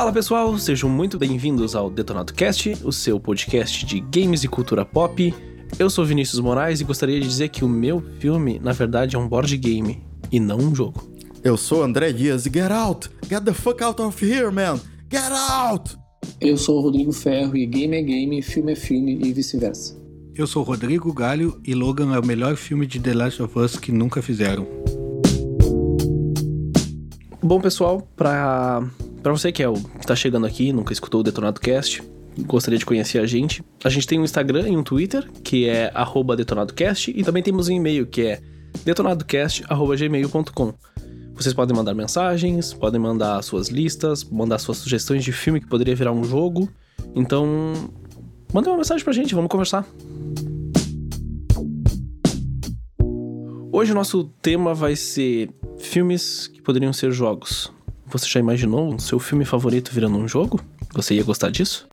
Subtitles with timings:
[0.00, 4.82] Fala pessoal, sejam muito bem-vindos ao Detonado Cast, o seu podcast de games e cultura
[4.82, 5.34] pop.
[5.78, 9.18] Eu sou Vinícius Moraes e gostaria de dizer que o meu filme, na verdade, é
[9.18, 11.06] um board game e não um jogo.
[11.44, 13.10] Eu sou André Dias e get out!
[13.28, 14.80] Get the fuck out of here, man!
[15.12, 15.98] Get out!
[16.40, 20.00] Eu sou o Rodrigo Ferro e game é game, filme é filme e vice-versa.
[20.34, 23.76] Eu sou Rodrigo Galho e Logan é o melhor filme de The Last of Us
[23.76, 24.66] que nunca fizeram.
[27.42, 28.82] Bom, pessoal, pra,
[29.22, 29.74] pra você que é o,
[30.06, 32.02] tá chegando aqui, nunca escutou o Detonado Cast,
[32.46, 35.92] gostaria de conhecer a gente, a gente tem um Instagram e um Twitter, que é
[36.36, 38.40] detonadocast, e também temos um e-mail, que é
[38.84, 40.74] detonadocast.gmail.com.
[41.34, 45.96] Vocês podem mandar mensagens, podem mandar suas listas, mandar suas sugestões de filme que poderia
[45.96, 46.68] virar um jogo.
[47.14, 47.72] Então,
[48.52, 49.86] manda uma mensagem pra gente, vamos conversar.
[53.72, 57.72] Hoje o nosso tema vai ser filmes que poderiam ser jogos.
[58.12, 60.60] Você já imaginou o seu filme favorito virando um jogo?
[60.92, 61.88] Você ia gostar disso?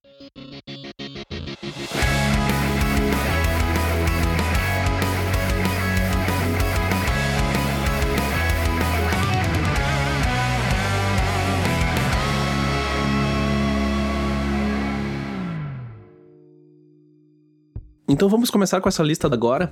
[18.08, 19.70] Então vamos começar com essa lista agora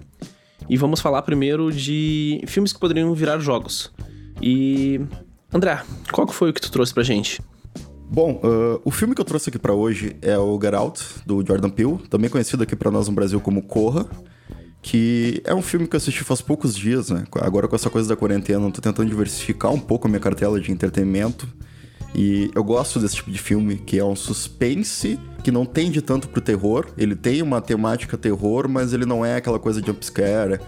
[0.69, 3.93] e vamos falar primeiro de filmes que poderiam virar jogos.
[4.41, 5.01] E
[5.53, 7.41] André, qual que foi o que tu trouxe pra gente?
[8.09, 11.45] Bom, uh, o filme que eu trouxe aqui para hoje é o Get Out, do
[11.45, 14.07] Jordan Peele, também conhecido aqui para nós no Brasil como Corra,
[14.81, 17.25] que é um filme que eu assisti faz poucos dias, né?
[17.41, 20.61] Agora com essa coisa da quarentena, eu tô tentando diversificar um pouco a minha cartela
[20.61, 21.49] de entretenimento.
[22.15, 26.29] E eu gosto desse tipo de filme, que é um suspense que não tende tanto
[26.29, 26.87] pro terror.
[26.97, 30.61] Ele tem uma temática terror, mas ele não é aquela coisa de jumpscare.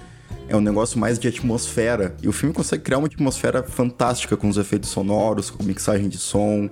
[0.48, 2.16] É um negócio mais de atmosfera.
[2.22, 6.16] E o filme consegue criar uma atmosfera fantástica com os efeitos sonoros, com mixagem de
[6.16, 6.70] som,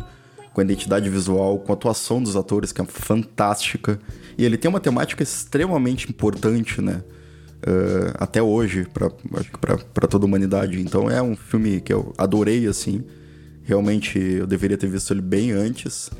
[0.55, 4.01] com a identidade visual, com a atuação dos atores, que é fantástica.
[4.39, 7.03] E ele tem uma temática extremamente importante, né?
[7.59, 10.81] Uh, até hoje, para toda a humanidade.
[10.81, 13.05] Então é um filme que eu adorei, assim.
[13.63, 16.11] Realmente eu deveria ter visto ele bem antes.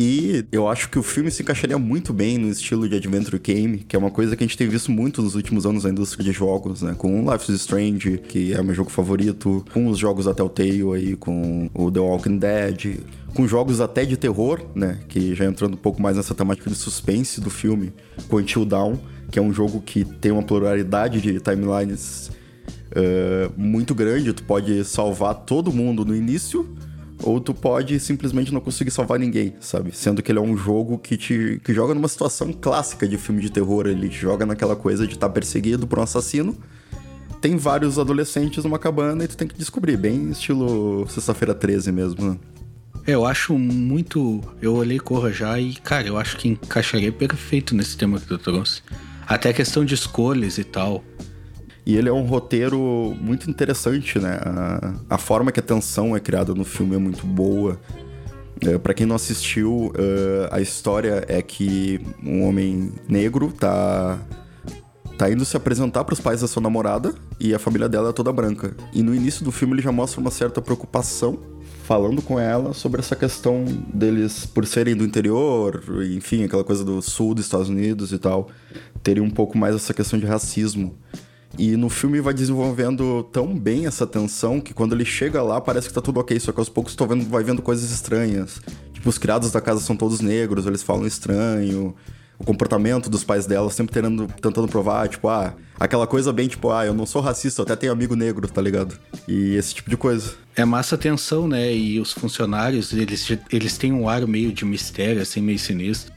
[0.00, 3.78] E eu acho que o filme se encaixaria muito bem no estilo de adventure game,
[3.78, 6.24] que é uma coisa que a gente tem visto muito nos últimos anos na indústria
[6.24, 6.94] de jogos, né?
[6.96, 10.84] Com Life is Strange, que é o meu jogo favorito, com os jogos da Telltale
[10.94, 13.00] aí, com o The Walking Dead,
[13.34, 15.00] com jogos até de terror, né?
[15.08, 17.92] Que já entrando um pouco mais nessa temática de suspense do filme,
[18.28, 18.98] com Until Dawn,
[19.32, 22.30] que é um jogo que tem uma pluralidade de timelines
[22.92, 24.32] uh, muito grande.
[24.32, 26.72] Tu pode salvar todo mundo no início
[27.22, 29.90] ou tu pode simplesmente não conseguir salvar ninguém, sabe?
[29.92, 33.40] Sendo que ele é um jogo que te que joga numa situação clássica de filme
[33.40, 36.56] de terror, ele te joga naquela coisa de estar tá perseguido por um assassino.
[37.40, 42.30] Tem vários adolescentes numa cabana e tu tem que descobrir, bem estilo Sexta-feira 13 mesmo,
[42.30, 42.38] né?
[43.06, 44.42] É, eu acho muito.
[44.60, 48.36] Eu olhei Corra já e, cara, eu acho que encaixaria perfeito nesse tema que tu
[48.36, 48.82] trouxe.
[49.26, 51.02] Até a questão de escolhas e tal.
[51.88, 54.38] E ele é um roteiro muito interessante, né?
[54.42, 57.80] A, a forma que a tensão é criada no filme é muito boa.
[58.60, 64.18] É, para quem não assistiu, uh, a história é que um homem negro tá
[65.16, 68.12] tá indo se apresentar para os pais da sua namorada e a família dela é
[68.12, 68.76] toda branca.
[68.92, 71.38] E no início do filme ele já mostra uma certa preocupação
[71.84, 75.82] falando com ela sobre essa questão deles por serem do interior,
[76.14, 78.50] enfim, aquela coisa do sul dos Estados Unidos e tal,
[79.02, 80.94] terem um pouco mais essa questão de racismo.
[81.58, 85.88] E no filme vai desenvolvendo tão bem essa tensão que quando ele chega lá parece
[85.88, 88.60] que tá tudo ok, só que aos poucos tu vendo, vai vendo coisas estranhas.
[88.92, 91.96] Tipo, os criados da casa são todos negros, eles falam estranho.
[92.38, 96.70] O comportamento dos pais dela sempre tentando, tentando provar, tipo, ah, aquela coisa bem tipo,
[96.70, 98.96] ah, eu não sou racista, eu até tenho amigo negro, tá ligado?
[99.26, 100.34] E esse tipo de coisa.
[100.54, 101.74] É massa tensão, né?
[101.74, 106.12] E os funcionários, eles, eles têm um ar meio de mistério, assim, meio sinistro.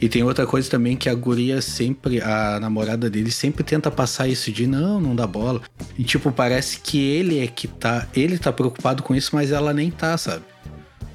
[0.00, 4.28] E tem outra coisa também que a guria sempre, a namorada dele sempre tenta passar
[4.28, 5.60] isso de não, não dá bola.
[5.98, 9.72] E tipo, parece que ele é que tá, ele tá preocupado com isso, mas ela
[9.72, 10.44] nem tá, sabe?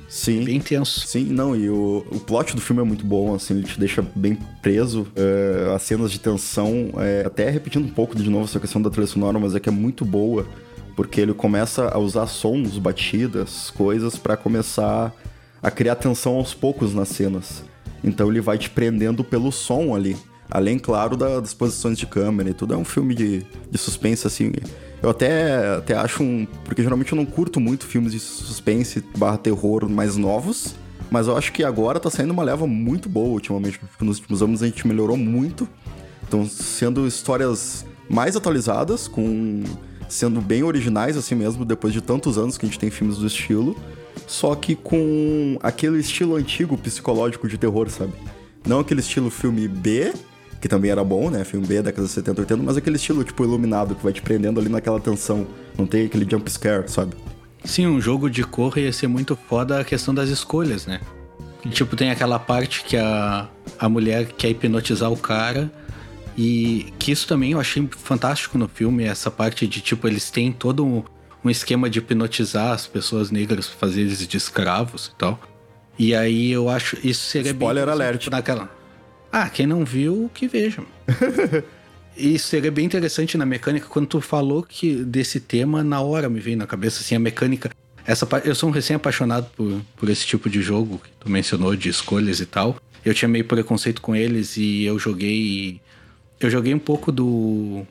[0.07, 0.43] Sim.
[0.45, 1.05] Bem tenso.
[1.05, 4.05] Sim, não, e o, o plot do filme é muito bom, assim, ele te deixa
[4.15, 5.07] bem preso.
[5.15, 8.89] É, as cenas de tensão, é, até repetindo um pouco de novo essa questão da
[8.89, 10.47] trilha sonora, mas é que é muito boa,
[10.95, 15.13] porque ele começa a usar sons, batidas, coisas, para começar
[15.61, 17.63] a criar tensão aos poucos nas cenas.
[18.05, 20.15] Então ele vai te prendendo pelo som ali.
[20.49, 22.75] Além, claro, da, das posições de câmera e tudo.
[22.75, 24.51] É um filme de, de suspense, assim.
[25.01, 26.47] Eu até, até acho um.
[26.63, 30.75] Porque geralmente eu não curto muito filmes de suspense barra terror mais novos.
[31.09, 33.79] Mas eu acho que agora tá saindo uma leva muito boa ultimamente.
[33.99, 35.67] Nos últimos anos a gente melhorou muito.
[36.23, 39.63] Estão sendo histórias mais atualizadas, com
[40.07, 43.27] sendo bem originais assim mesmo, depois de tantos anos que a gente tem filmes do
[43.27, 43.75] estilo.
[44.27, 48.13] Só que com aquele estilo antigo psicológico de terror, sabe?
[48.67, 50.13] Não aquele estilo filme B,
[50.59, 51.43] que também era bom, né?
[51.43, 54.59] Filme B, década de 70, 80, mas aquele estilo, tipo, iluminado, que vai te prendendo
[54.59, 55.45] ali naquela tensão.
[55.77, 57.15] Não tem aquele jump scare, sabe?
[57.63, 61.01] Sim, um jogo de cor ia ser muito foda a questão das escolhas, né?
[61.63, 63.47] E, tipo, tem aquela parte que a,
[63.77, 65.71] a mulher quer hipnotizar o cara.
[66.37, 70.51] E que isso também eu achei fantástico no filme, essa parte de, tipo, eles têm
[70.51, 71.03] todo um,
[71.45, 75.39] um esquema de hipnotizar as pessoas negras, fazer eles de escravos e tal.
[75.97, 78.27] E aí eu acho isso seria Spoiler bem alert.
[78.27, 78.69] naquela.
[79.31, 80.81] Ah, quem não viu, que veja.
[82.17, 83.85] Isso seria bem interessante na mecânica.
[83.87, 87.69] Quando tu falou que desse tema, na hora me veio na cabeça assim a mecânica.
[88.07, 91.89] Essa eu sou um recém-apaixonado por, por esse tipo de jogo que tu mencionou de
[91.89, 92.75] escolhas e tal.
[93.03, 95.79] Eu tinha meio preconceito com eles e eu joguei
[96.39, 97.85] eu joguei um pouco do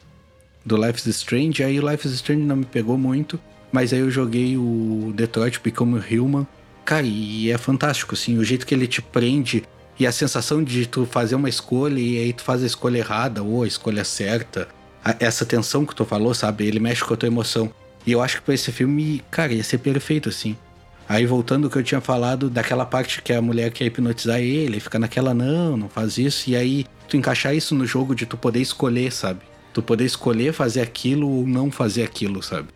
[0.65, 3.39] do Life is Strange, aí o Life is Strange não me pegou muito,
[3.73, 6.47] mas aí eu joguei o Detroit Become Human.
[6.85, 9.63] Cara, e é fantástico assim, o jeito que ele te prende
[9.99, 13.43] e a sensação de tu fazer uma escolha e aí tu faz a escolha errada
[13.43, 14.69] ou a escolha certa.
[15.05, 16.67] A- Essa tensão que tu falou, sabe?
[16.67, 17.71] Ele mexe com a tua emoção.
[18.07, 20.57] E eu acho que pra esse filme, cara, ia ser perfeito, assim.
[21.09, 24.81] Aí voltando ao que eu tinha falado, daquela parte que a mulher quer hipnotizar ele,
[24.81, 26.49] fica naquela, não, não faz isso.
[26.51, 29.41] E aí tu encaixar isso no jogo de tu poder escolher, sabe?
[29.75, 32.69] Tu poder escolher fazer aquilo ou não fazer aquilo, sabe?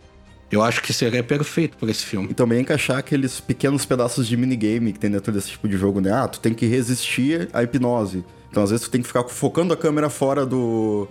[0.51, 2.29] Eu acho que seria perfeito pra esse filme.
[2.31, 6.01] E também encaixar aqueles pequenos pedaços de minigame que tem dentro desse tipo de jogo,
[6.01, 6.11] né?
[6.11, 8.25] Ah, tu tem que resistir à hipnose.
[8.51, 11.07] Então, às vezes, tu tem que ficar focando a câmera fora do.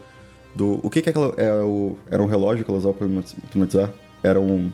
[0.54, 1.34] do o que, que é aquela.
[1.36, 3.90] É o, era um relógio que ela usava pra hipnotizar?
[4.22, 4.70] Era um.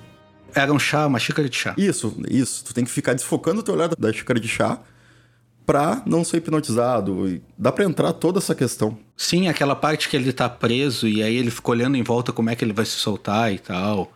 [0.54, 1.74] Era um chá, uma xícara de chá.
[1.76, 2.64] Isso, isso.
[2.64, 4.80] Tu tem que ficar desfocando o teu olhar da xícara de chá
[5.66, 7.28] pra não ser hipnotizado.
[7.28, 8.98] E dá pra entrar toda essa questão.
[9.16, 12.50] Sim, aquela parte que ele tá preso e aí ele fica olhando em volta como
[12.50, 14.12] é que ele vai se soltar e tal.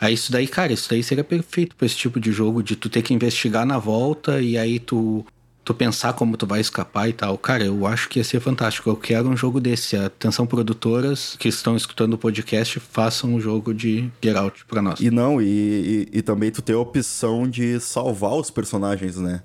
[0.00, 2.88] Aí isso daí, cara, isso daí seria perfeito pra esse tipo de jogo, de tu
[2.88, 5.24] ter que investigar na volta e aí tu,
[5.64, 7.38] tu pensar como tu vai escapar e tal.
[7.38, 8.90] Cara, eu acho que ia ser fantástico.
[8.90, 9.96] Eu quero um jogo desse.
[9.96, 14.98] Atenção, produtoras que estão escutando o podcast, façam um jogo de Get Out pra nós.
[14.98, 19.42] E não, e, e, e também tu ter a opção de salvar os personagens, né?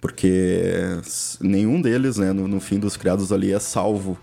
[0.00, 0.98] Porque
[1.40, 4.18] nenhum deles, né, no, no fim dos criados ali é salvo.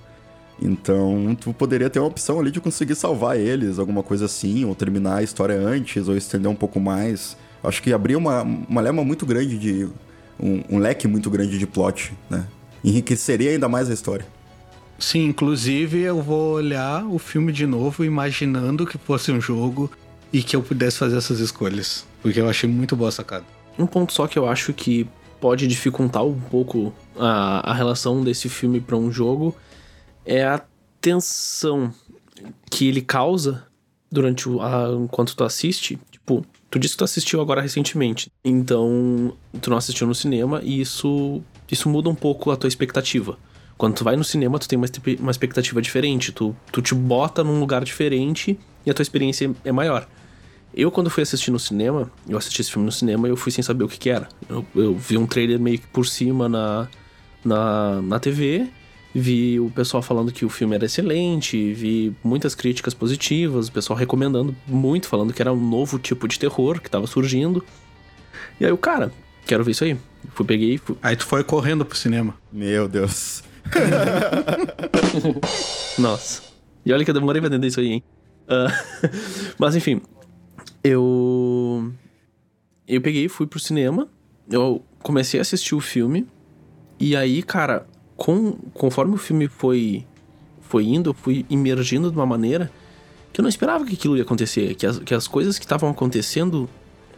[0.59, 4.73] Então, tu poderia ter uma opção ali de conseguir salvar eles, alguma coisa assim, ou
[4.73, 7.37] terminar a história antes, ou estender um pouco mais.
[7.63, 9.87] Acho que abria uma, uma lema muito grande de.
[10.39, 12.45] Um, um leque muito grande de plot, né?
[12.83, 14.25] Enriqueceria ainda mais a história.
[14.99, 19.91] Sim, inclusive eu vou olhar o filme de novo imaginando que fosse um jogo
[20.31, 22.05] e que eu pudesse fazer essas escolhas.
[22.21, 23.45] Porque eu achei muito boa a sacada.
[23.77, 25.07] Um ponto só que eu acho que
[25.39, 29.55] pode dificultar um pouco a, a relação desse filme pra um jogo
[30.25, 30.61] é a
[30.99, 31.93] tensão
[32.69, 33.65] que ele causa
[34.11, 35.99] durante o a, enquanto tu assiste.
[36.11, 40.81] Tipo, tu disse que tu assistiu agora recentemente, então tu não assistiu no cinema e
[40.81, 43.37] isso isso muda um pouco a tua expectativa.
[43.77, 44.87] Quando tu vai no cinema, tu tem uma,
[45.19, 49.71] uma expectativa diferente, tu, tu te bota num lugar diferente e a tua experiência é
[49.71, 50.07] maior.
[50.77, 53.51] Eu, quando fui assistir no cinema, eu assisti esse filme no cinema e eu fui
[53.51, 54.29] sem saber o que, que era.
[54.47, 56.87] Eu, eu vi um trailer meio que por cima na,
[57.43, 58.67] na, na TV,
[59.11, 63.97] vi o pessoal falando que o filme era excelente, vi muitas críticas positivas, o pessoal
[63.97, 67.65] recomendando muito, falando que era um novo tipo de terror que tava surgindo.
[68.59, 69.11] E aí eu, cara,
[69.47, 69.97] quero ver isso aí.
[70.35, 70.95] Fui, peguei, fui...
[71.01, 72.35] Aí tu foi correndo pro cinema.
[72.53, 73.43] Meu Deus.
[75.97, 76.43] Nossa.
[76.85, 78.03] E olha que eu demorei pra entender isso aí, hein?
[78.47, 78.67] Ah,
[79.57, 80.01] mas enfim,
[80.87, 81.91] eu.
[82.87, 84.07] Eu peguei fui pro cinema.
[84.49, 86.25] Eu comecei a assistir o filme.
[86.99, 90.05] E aí, cara, com, conforme o filme foi,
[90.61, 92.71] foi indo, eu fui imergindo de uma maneira
[93.31, 94.73] que eu não esperava que aquilo ia acontecer.
[94.75, 96.69] Que as, que as coisas que estavam acontecendo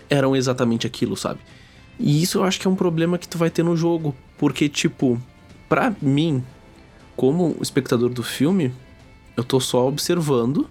[0.10, 1.40] eram exatamente aquilo, sabe?
[2.00, 4.16] E isso eu acho que é um problema que tu vai ter no jogo.
[4.38, 5.22] Porque, tipo,
[5.68, 6.44] pra mim,
[7.16, 8.74] como espectador do filme,
[9.38, 10.70] eu tô só observando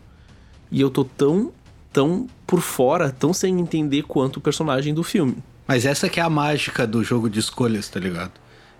[0.70, 1.52] e eu tô tão,
[1.98, 5.38] tão por fora, tão sem entender quanto o personagem do filme.
[5.66, 8.30] Mas essa que é a mágica do jogo de escolhas, tá ligado?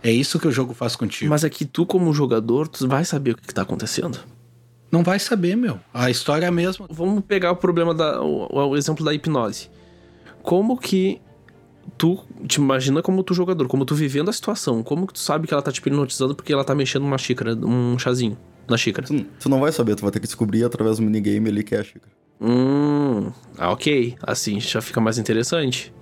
[0.01, 1.29] É isso que o jogo faz contigo.
[1.29, 4.21] Mas é que tu, como jogador, tu vai saber o que, que tá acontecendo.
[4.89, 5.81] Não vai saber, meu.
[5.93, 6.87] A história é a mesma.
[6.89, 8.23] Vamos pegar o problema da.
[8.23, 9.69] O, o exemplo da hipnose.
[10.41, 11.21] Como que
[11.99, 15.49] tu te imagina como tu jogador, como tu vivendo a situação, como que tu sabe
[15.49, 19.09] que ela tá te hipnotizando porque ela tá mexendo numa xícara, um chazinho na xícara.
[19.09, 21.75] Tu, tu não vai saber, tu vai ter que descobrir através do minigame ali que
[21.75, 22.18] é a xícara.
[22.41, 24.17] Hum, ah, ok.
[24.23, 25.93] Assim já fica mais interessante.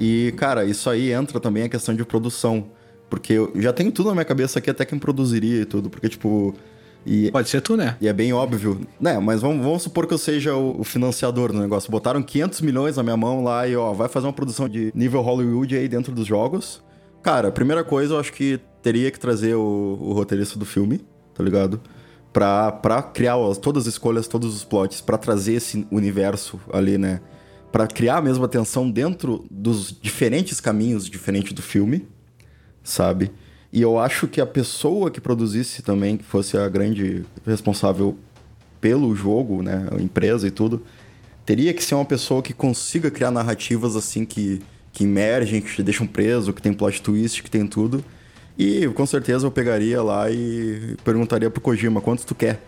[0.00, 2.70] E, cara, isso aí entra também a questão de produção.
[3.10, 5.88] Porque eu já tenho tudo na minha cabeça aqui, até quem produziria e tudo.
[5.88, 6.54] Porque, tipo,
[7.06, 7.96] E, Pode ser tu, né?
[8.00, 8.80] e é bem óbvio.
[9.00, 11.90] Né, mas vamos, vamos supor que eu seja o, o financiador do negócio.
[11.90, 15.22] Botaram 500 milhões na minha mão lá e, ó, vai fazer uma produção de nível
[15.22, 16.82] Hollywood aí dentro dos jogos.
[17.22, 21.00] Cara, a primeira coisa eu acho que teria que trazer o, o roteirista do filme,
[21.34, 21.80] tá ligado?
[22.32, 27.20] Pra criar as- todas as escolhas, todos os plots, pra trazer esse universo ali, né?
[27.72, 32.06] Pra criar a mesma tensão dentro dos diferentes caminhos diferentes do filme,
[32.82, 33.30] sabe?
[33.72, 38.16] E eu acho que a pessoa que produzisse também, que fosse a grande responsável
[38.80, 40.82] pelo jogo, né, a empresa e tudo,
[41.44, 45.82] teria que ser uma pessoa que consiga criar narrativas assim que, que emergem, que te
[45.82, 48.02] deixam preso, que tem plot twist, que tem tudo.
[48.58, 52.60] E com certeza eu pegaria lá e perguntaria pro Kojima quantos tu quer.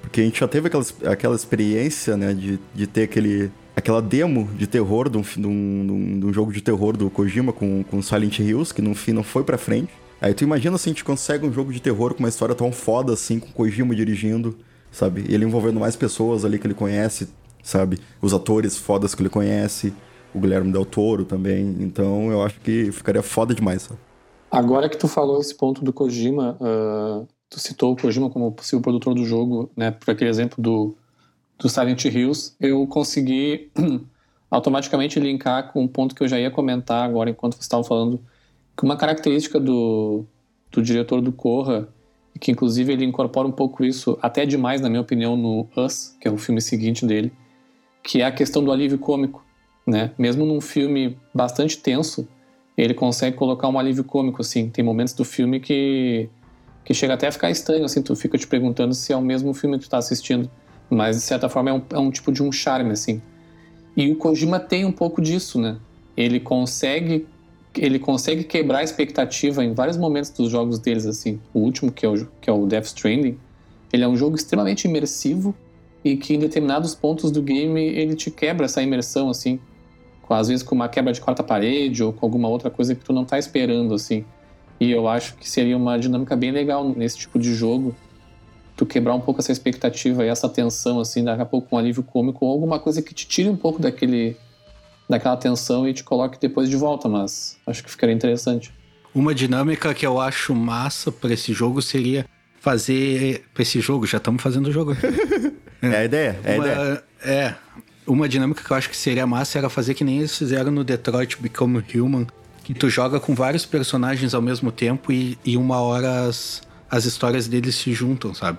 [0.00, 4.48] Porque a gente já teve aquela, aquela experiência, né, de, de ter aquele, aquela demo
[4.56, 8.02] de terror de um, de um, de um- jogo de terror do Kojima com, com
[8.02, 9.90] Silent Hills, que no fim não foi pra frente.
[10.20, 12.72] Aí tu imagina se a gente consegue um jogo de terror com uma história tão
[12.72, 14.56] foda assim, com Kojima dirigindo,
[14.90, 15.24] sabe?
[15.28, 17.28] Ele envolvendo mais pessoas ali que ele conhece,
[17.62, 17.98] sabe?
[18.22, 19.92] Os atores fodas que ele conhece,
[20.34, 21.76] o Guilherme Del Toro também.
[21.80, 24.00] Então eu acho que ficaria foda demais, sabe?
[24.54, 28.80] Agora que tu falou esse ponto do Kojima, ah, tu citou o Kojima como possível
[28.80, 29.90] produtor do jogo, né?
[29.90, 30.96] Por aquele exemplo do,
[31.58, 33.72] do Silent Hills, eu consegui
[34.48, 38.20] automaticamente linkar com um ponto que eu já ia comentar agora enquanto você estava falando,
[38.76, 40.24] que uma característica do,
[40.70, 41.88] do diretor do Corra,
[42.40, 46.28] que inclusive ele incorpora um pouco isso, até demais na minha opinião, no Us, que
[46.28, 47.32] é o filme seguinte dele,
[48.04, 49.44] que é a questão do alívio cômico,
[49.84, 50.12] né?
[50.16, 52.28] Mesmo num filme bastante tenso,
[52.76, 54.68] ele consegue colocar um alívio cômico, assim.
[54.68, 56.28] Tem momentos do filme que,
[56.84, 58.02] que chega até a ficar estranho, assim.
[58.02, 60.50] Tu fica te perguntando se é o mesmo filme que tu tá assistindo.
[60.90, 63.22] Mas, de certa forma, é um, é um tipo de um charme, assim.
[63.96, 65.76] E o Kojima tem um pouco disso, né?
[66.16, 67.26] Ele consegue
[67.76, 71.40] ele consegue quebrar a expectativa em vários momentos dos jogos deles, assim.
[71.52, 73.36] O último, que é o, que é o Death Stranding,
[73.92, 75.54] ele é um jogo extremamente imersivo
[76.04, 79.58] e que em determinados pontos do game ele te quebra essa imersão, assim.
[80.26, 83.04] Com, às vezes com uma quebra de quarta parede ou com alguma outra coisa que
[83.04, 84.24] tu não tá esperando, assim.
[84.80, 87.94] E eu acho que seria uma dinâmica bem legal nesse tipo de jogo.
[88.76, 91.78] Tu quebrar um pouco essa expectativa e essa tensão, assim, daqui a pouco com um
[91.78, 94.36] alívio cômico ou alguma coisa que te tire um pouco daquele
[95.08, 98.72] daquela tensão e te coloque depois de volta, mas acho que ficaria interessante.
[99.14, 102.24] Uma dinâmica que eu acho massa pra esse jogo seria
[102.58, 103.44] fazer.
[103.52, 104.96] Pra esse jogo, já estamos fazendo o jogo.
[105.82, 107.04] É a ideia, é a uma, ideia.
[107.22, 107.54] é.
[108.06, 110.84] Uma dinâmica que eu acho que seria massa era fazer que nem eles fizeram no
[110.84, 112.26] Detroit Become Human,
[112.62, 117.04] que tu joga com vários personagens ao mesmo tempo e, e uma hora as, as
[117.06, 118.58] histórias deles se juntam, sabe?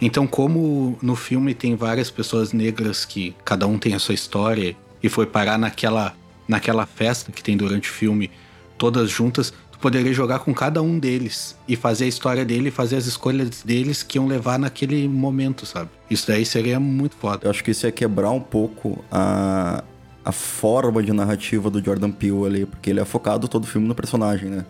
[0.00, 4.74] Então, como no filme tem várias pessoas negras que cada um tem a sua história
[5.02, 6.14] e foi parar naquela,
[6.48, 8.30] naquela festa que tem durante o filme,
[8.78, 12.96] todas juntas, poderia jogar com cada um deles e fazer a história dele e fazer
[12.96, 15.90] as escolhas deles que iam levar naquele momento, sabe?
[16.10, 17.40] Isso daí seria muito foda.
[17.46, 19.82] Eu acho que isso ia quebrar um pouco a,
[20.24, 23.86] a forma de narrativa do Jordan Peele ali, porque ele é focado todo o filme
[23.88, 24.64] no personagem, né?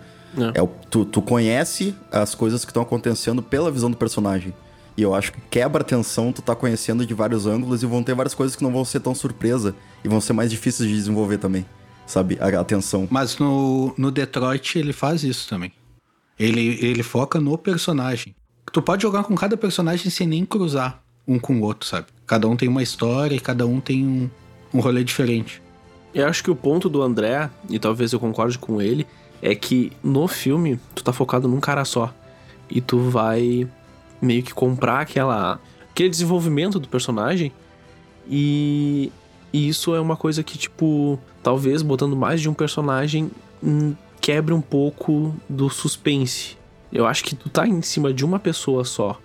[0.55, 0.59] É.
[0.61, 4.55] É o- tu, tu conhece as coisas que estão acontecendo pela visão do personagem.
[4.97, 8.03] E eu acho que quebra a tensão, tu tá conhecendo de vários ângulos e vão
[8.03, 9.75] ter várias coisas que não vão ser tão surpresa
[10.05, 11.65] e vão ser mais difíceis de desenvolver também,
[12.11, 12.37] sabe?
[12.41, 13.07] A, a tensão.
[13.11, 15.73] Mas no, no Detroit ele faz isso também.
[16.39, 18.35] Ele, ele foca no personagem.
[18.73, 22.07] Tu pode jogar com cada personagem sem nem cruzar um com o outro, sabe?
[22.27, 24.31] Cada um tem uma história e cada um tem um,
[24.73, 25.63] um rolê diferente.
[26.15, 29.07] Eu acho que o ponto do André, e talvez eu concorde com ele,
[29.41, 32.13] é que no filme tu tá focado num cara só.
[32.69, 33.69] E tu vai
[34.21, 37.53] meio que comprar aquela aquele desenvolvimento do personagem
[38.29, 39.11] e,
[39.53, 43.31] e isso é uma coisa que tipo, talvez botando mais de um personagem
[43.63, 46.57] hum, quebre um pouco do suspense.
[46.93, 49.19] Eu acho que tu tá em cima de uma pessoa só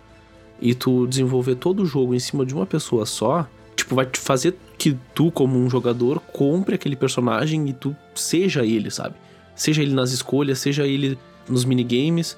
[0.62, 4.20] e tu desenvolver todo o jogo em cima de uma pessoa só, tipo, vai te
[4.20, 9.16] fazer que tu, como um jogador, compre aquele personagem e tu seja ele, sabe?
[9.56, 11.18] Seja ele nas escolhas, seja ele
[11.50, 12.38] nos minigames.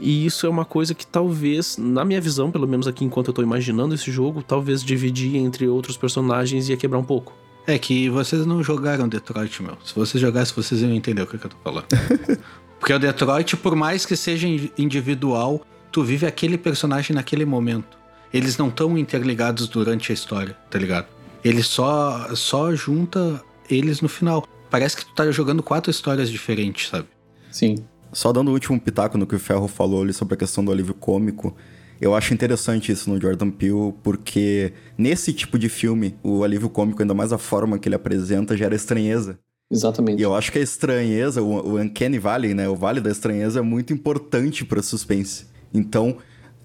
[0.00, 3.34] E isso é uma coisa que talvez, na minha visão, pelo menos aqui enquanto eu
[3.34, 7.32] tô imaginando esse jogo, talvez dividir entre outros personagens ia quebrar um pouco.
[7.66, 9.76] É que vocês não jogaram Detroit, meu.
[9.84, 11.86] Se vocês jogassem, vocês iam entender o que, que eu tô falando.
[12.80, 17.96] Porque o Detroit, por mais que seja in- individual, tu vive aquele personagem naquele momento.
[18.34, 21.06] Eles não estão interligados durante a história, tá ligado?
[21.44, 23.40] Ele só, só junta
[23.70, 24.46] eles no final.
[24.70, 27.06] Parece que tu tá jogando quatro histórias diferentes, sabe?
[27.50, 27.76] Sim.
[28.12, 30.72] Só dando o último pitaco no que o Ferro falou ali sobre a questão do
[30.72, 31.54] alívio cômico,
[32.02, 37.00] eu acho interessante isso no Jordan Peele, porque nesse tipo de filme, o alívio cômico,
[37.00, 39.38] ainda mais a forma que ele apresenta, gera estranheza.
[39.70, 40.18] Exatamente.
[40.18, 42.68] E eu acho que a estranheza, o, o Uncanny Valley, né?
[42.68, 45.46] O Vale da Estranheza é muito importante para suspense.
[45.72, 46.18] Então,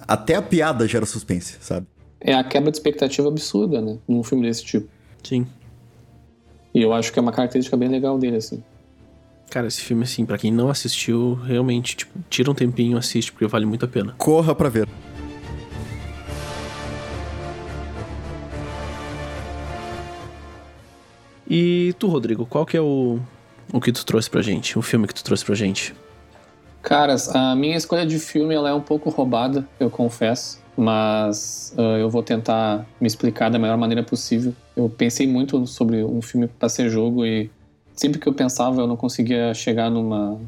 [0.08, 1.88] Até a piada gera suspense, sabe?
[2.20, 3.98] É a quebra de expectativa absurda, né?
[4.08, 4.90] Num filme desse tipo.
[5.24, 5.46] Sim.
[6.74, 8.64] E eu acho que é uma característica bem legal dele, assim.
[9.50, 13.48] Cara, esse filme, assim, pra quem não assistiu, realmente, tipo, tira um tempinho, assiste, porque
[13.48, 14.14] vale muito a pena.
[14.18, 14.88] Corra pra ver.
[21.50, 23.20] E tu, Rodrigo, qual que é o,
[23.72, 24.78] o que tu trouxe pra gente?
[24.78, 25.96] O filme que tu trouxe pra gente?
[26.82, 31.98] Caras, a minha escolha de filme ela é um pouco roubada, eu confesso, mas uh,
[31.98, 34.54] eu vou tentar me explicar da melhor maneira possível.
[34.76, 37.50] Eu pensei muito sobre um filme para ser jogo e
[37.94, 40.40] sempre que eu pensava eu não conseguia chegar numa,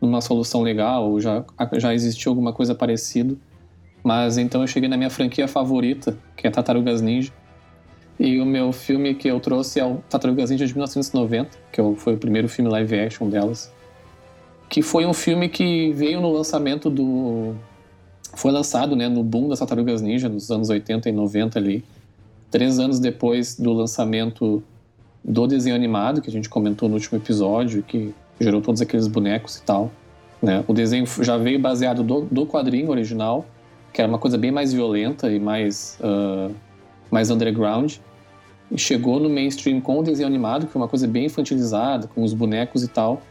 [0.00, 3.34] numa solução legal, ou já, já existia alguma coisa parecida.
[4.04, 7.32] Mas então eu cheguei na minha franquia favorita, que é Tartarugas Ninja.
[8.18, 12.14] E o meu filme que eu trouxe é o Tartarugas Ninja de 1990, que foi
[12.14, 13.70] o primeiro filme live action delas.
[14.68, 17.54] Que foi um filme que veio no lançamento do.
[18.34, 21.84] Foi lançado né, no boom das Tartarugas Ninja, nos anos 80 e 90 ali.
[22.50, 24.62] Três anos depois do lançamento
[25.22, 29.56] do desenho animado, que a gente comentou no último episódio, que gerou todos aqueles bonecos
[29.56, 29.90] e tal.
[30.40, 30.64] Né?
[30.66, 33.44] O desenho já veio baseado do, do quadrinho original,
[33.92, 35.98] que era uma coisa bem mais violenta e mais.
[36.00, 36.54] Uh,
[37.10, 37.94] mais underground.
[38.70, 42.22] E chegou no mainstream com o desenho animado, que é uma coisa bem infantilizada, com
[42.22, 43.22] os bonecos e tal.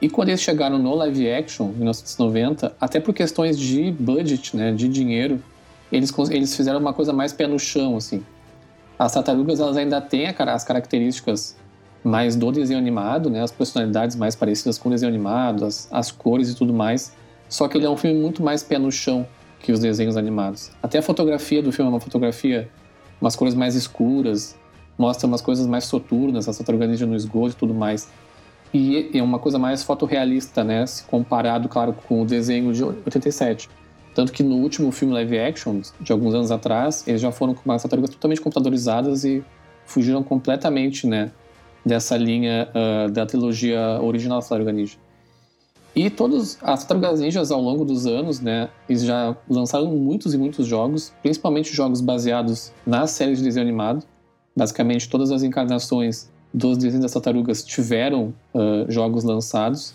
[0.00, 4.72] E quando eles chegaram no live action, em 1990, até por questões de budget, né,
[4.72, 5.42] de dinheiro,
[5.90, 8.22] eles, eles fizeram uma coisa mais pé no chão, assim.
[8.98, 11.56] As tartarugas, elas ainda têm as características
[12.02, 16.10] mais do desenho animado, né, as personalidades mais parecidas com o desenho animado, as, as
[16.10, 17.12] cores e tudo mais.
[17.48, 19.26] Só que ele é um filme muito mais pé no chão
[19.60, 20.70] que os desenhos animados.
[20.82, 22.68] Até a fotografia do filme é uma fotografia
[23.24, 24.54] umas cores mais escuras,
[24.98, 28.06] mostra umas coisas mais soturnas, essa tartaruga no esgoto e tudo mais.
[28.72, 30.86] E é uma coisa mais fotorrealista, né?
[30.86, 33.70] Se comparado, claro, com o desenho de 87.
[34.14, 37.62] Tanto que no último filme live action, de alguns anos atrás, eles já foram com
[37.64, 39.42] umas tartarugas totalmente computadorizadas e
[39.86, 41.32] fugiram completamente, né?
[41.84, 44.96] Dessa linha uh, da trilogia original da Tartaruga Ninja.
[45.94, 50.38] E todos as Tartarugas Ninjas ao longo dos anos, né, eles já lançaram muitos e
[50.38, 54.04] muitos jogos, principalmente jogos baseados nas séries de desenho animado.
[54.56, 59.94] Basicamente, todas as encarnações dos desenhos das tartarugas tiveram uh, jogos lançados.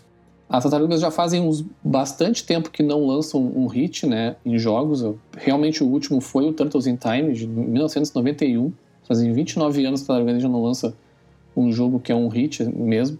[0.49, 5.03] As tartarugas já fazem uns bastante tempo que não lançam um hit, né, em jogos.
[5.38, 8.71] Realmente o último foi o Turtles in Time de 1991.
[9.05, 10.93] Fazem 29 anos que a Tartaruga Ninja não lança
[11.55, 13.19] um jogo que é um hit mesmo.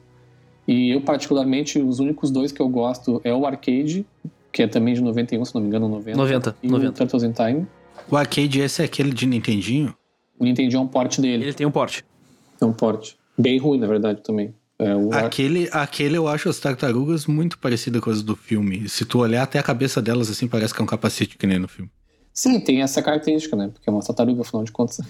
[0.71, 4.05] E eu, particularmente, os únicos dois que eu gosto é o Arcade,
[4.51, 6.15] que é também de 91, se não me engano, 90.
[6.17, 6.89] 90, e 90.
[6.89, 7.67] o Turtles in Time.
[8.08, 9.95] O arcade esse é aquele de Nintendinho?
[10.38, 11.43] O Nintendo é um porte dele.
[11.45, 12.05] Ele tem um porte.
[12.62, 13.17] É um porte.
[13.38, 14.53] Bem ruim, na verdade, também.
[14.77, 18.88] É, o Ar- Aquele, aquele eu acho as tartarugas muito parecidas com as do filme.
[18.88, 21.58] Se tu olhar até a cabeça delas assim, parece que é um capacete que nem
[21.60, 21.89] no filme.
[22.33, 23.69] Sim, tem essa característica, né?
[23.73, 25.01] Porque é uma tartaruga, afinal de contas.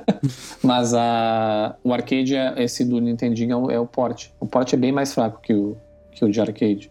[0.62, 4.34] Mas a, o arcade, é, esse do Nintendinho, é o, é o porte.
[4.40, 5.76] O porte é bem mais fraco que o,
[6.12, 6.90] que o de arcade.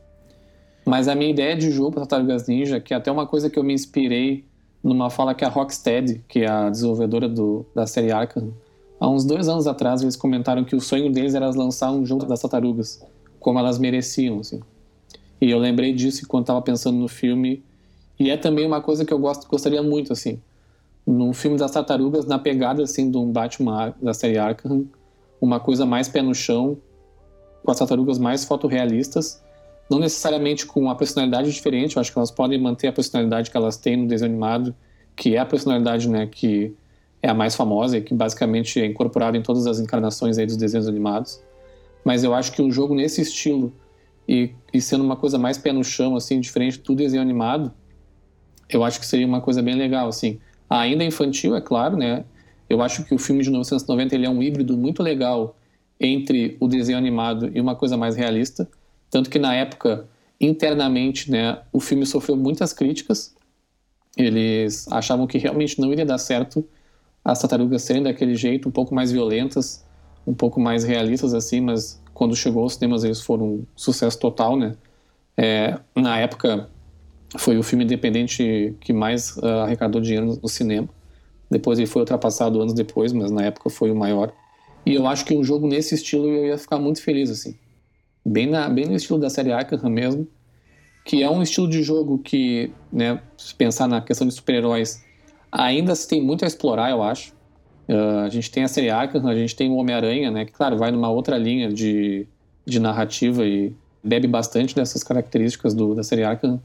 [0.85, 3.57] Mas a minha ideia de jogo para Tartarugas Ninja, que é até uma coisa que
[3.57, 4.45] eu me inspirei
[4.83, 8.53] numa fala que a Rocksteady, que é a desenvolvedora do, da série Arkham,
[8.99, 12.25] há uns dois anos atrás eles comentaram que o sonho deles era lançar um jogo
[12.25, 13.01] das tartarugas,
[13.39, 14.59] como elas mereciam, assim.
[15.39, 17.63] E eu lembrei disso enquanto estava pensando no filme,
[18.23, 20.39] e é também uma coisa que eu gosto, gostaria muito, assim,
[21.05, 24.85] num filme das tartarugas, na pegada, assim, de um Batman da série Arkham,
[25.41, 26.77] uma coisa mais pé no chão,
[27.61, 29.43] com as tartarugas mais fotorrealistas,
[29.89, 33.57] não necessariamente com uma personalidade diferente, eu acho que elas podem manter a personalidade que
[33.57, 34.73] elas têm no desenho animado,
[35.17, 36.73] que é a personalidade, né, que
[37.21, 40.55] é a mais famosa e que basicamente é incorporada em todas as encarnações aí dos
[40.55, 41.41] desenhos animados.
[42.05, 43.73] Mas eu acho que um jogo nesse estilo
[44.25, 47.73] e, e sendo uma coisa mais pé no chão, assim, diferente do desenho animado,
[48.75, 50.39] eu acho que seria uma coisa bem legal, assim.
[50.69, 52.23] Ainda infantil, é claro, né?
[52.69, 55.55] Eu acho que o filme de 1990 ele é um híbrido muito legal
[55.99, 58.67] entre o desenho animado e uma coisa mais realista.
[59.09, 60.07] Tanto que na época,
[60.39, 63.35] internamente, né, o filme sofreu muitas críticas.
[64.17, 66.65] Eles achavam que realmente não iria dar certo
[67.23, 69.85] as tartarugas serem daquele jeito, um pouco mais violentas,
[70.27, 74.57] um pouco mais realistas assim, mas quando chegou aos cinemas eles foram um sucesso total,
[74.57, 74.75] né?
[75.37, 76.69] É, na época
[77.37, 80.87] foi o filme independente que mais uh, arrecadou dinheiro no, cinema.
[81.49, 84.31] Depois ele foi ultrapassado anos depois, mas na época foi o maior.
[84.85, 87.55] E eu acho que um jogo nesse estilo eu ia ficar muito feliz assim
[88.25, 90.27] bem, na, bem no estilo da série Arkham mesmo,
[91.05, 95.03] que é um estilo de jogo que, né, se pensar na questão de super-heróis,
[95.51, 97.33] ainda se tem muito a explorar, eu acho.
[97.89, 100.77] Uh, a gente tem a série Arkham, a gente tem o Homem-Aranha, né, que, claro,
[100.77, 102.25] vai numa outra linha de,
[102.65, 106.61] de narrativa e bebe bastante dessas características do, da série Arkham,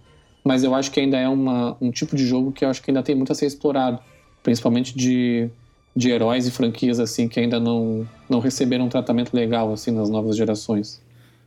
[0.49, 2.91] mas eu acho que ainda é uma, um tipo de jogo que eu acho que
[2.91, 3.99] ainda tem muito a ser explorado,
[4.43, 5.51] principalmente de,
[5.95, 10.09] de heróis e franquias assim que ainda não, não receberam um tratamento legal assim nas
[10.09, 11.03] novas gerações.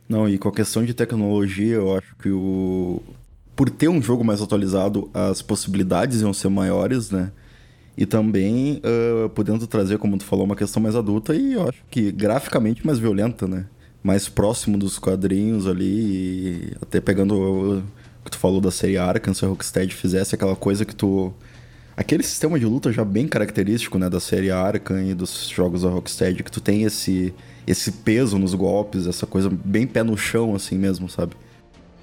[0.08, 3.02] Não, e com a questão de tecnologia, eu acho que o
[3.56, 7.32] por ter um jogo mais atualizado, as possibilidades iam ser maiores, né?
[7.98, 11.82] E também uh, podendo trazer, como tu falou, uma questão mais adulta e eu acho
[11.90, 13.66] que graficamente mais violenta, né?
[14.00, 18.01] Mais próximo dos quadrinhos ali, até pegando que
[18.32, 21.32] tu falou da série Arkham, se a Rocksteady fizesse aquela coisa que tu...
[21.96, 25.90] Aquele sistema de luta já bem característico, né, da série Arkham e dos jogos da
[25.90, 27.34] Rocksteady, que tu tem esse,
[27.66, 31.34] esse peso nos golpes, essa coisa bem pé no chão, assim mesmo, sabe?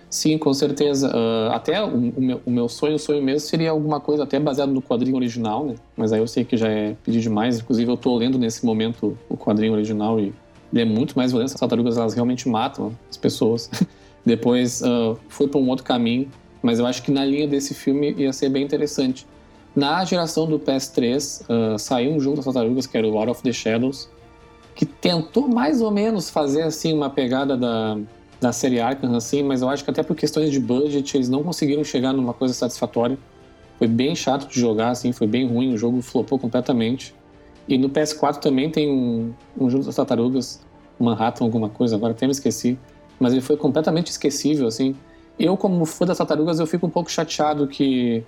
[0.10, 1.10] Sim, com certeza.
[1.10, 4.40] Uh, até o, o, meu, o, meu, sonho, o sonho mesmo seria alguma coisa até
[4.40, 5.76] baseado no quadrinho original, né?
[5.96, 7.60] Mas aí eu sei que já é pedir demais.
[7.60, 10.34] Inclusive, eu tô lendo nesse momento o quadrinho original e
[10.74, 11.54] ele é muito mais violento.
[11.54, 13.70] As tartarugas, elas realmente matam as pessoas.
[14.26, 16.30] Depois uh, foi para um outro caminho,
[16.62, 19.26] mas eu acho que na linha desse filme ia ser bem interessante.
[19.76, 21.44] Na geração do PS3,
[21.76, 24.10] uh, saiu um jogo das tartarugas que era o Out of the Shadows,
[24.76, 27.98] que tentou mais ou menos fazer assim uma pegada da
[28.40, 31.44] da série Arkham, assim, mas eu acho que até por questões de budget eles não
[31.44, 33.18] conseguiram chegar numa coisa satisfatória.
[33.78, 37.14] Foi bem chato de jogar, assim, foi bem ruim, o jogo flopou completamente.
[37.68, 40.62] E no PS4 também tem um, um jogo das tartarugas,
[40.98, 42.78] Manhattan, alguma coisa, agora até me esqueci,
[43.20, 44.96] mas ele foi completamente esquecível, assim.
[45.38, 48.24] Eu, como fã das tartarugas, eu fico um pouco chateado que,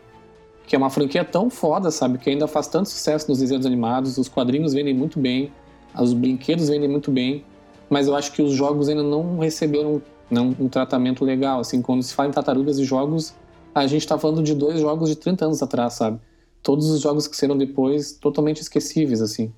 [0.67, 4.17] que é uma franquia tão foda, sabe, que ainda faz tanto sucesso nos desenhos animados,
[4.17, 5.51] os quadrinhos vendem muito bem,
[5.99, 7.43] os brinquedos vendem muito bem,
[7.89, 11.59] mas eu acho que os jogos ainda não receberam não, um tratamento legal.
[11.59, 13.33] Assim, quando se fala em tartarugas e jogos,
[13.75, 16.19] a gente está falando de dois jogos de 30 anos atrás, sabe?
[16.63, 19.51] Todos os jogos que serão depois, totalmente esquecíveis, assim.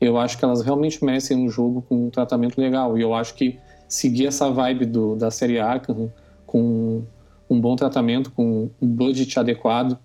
[0.00, 2.96] Eu acho que elas realmente merecem um jogo com um tratamento legal.
[2.96, 3.58] E eu acho que
[3.92, 6.10] seguir essa vibe do, da série Arkham
[6.46, 7.02] com
[7.48, 9.98] um bom tratamento, com um budget adequado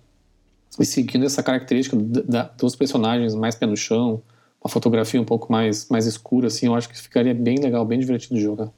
[0.78, 4.22] e seguindo essa característica da, dos personagens mais pé no chão,
[4.62, 7.98] uma fotografia um pouco mais, mais escura, assim, eu acho que ficaria bem legal, bem
[7.98, 8.68] divertido de jogar.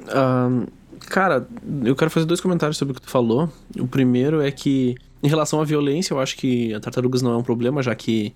[0.00, 0.66] Um,
[1.00, 1.46] cara,
[1.82, 3.48] eu quero fazer dois comentários sobre o que tu falou.
[3.78, 7.36] O primeiro é que, em relação à violência, eu acho que a Tartarugas não é
[7.38, 8.34] um problema, já que,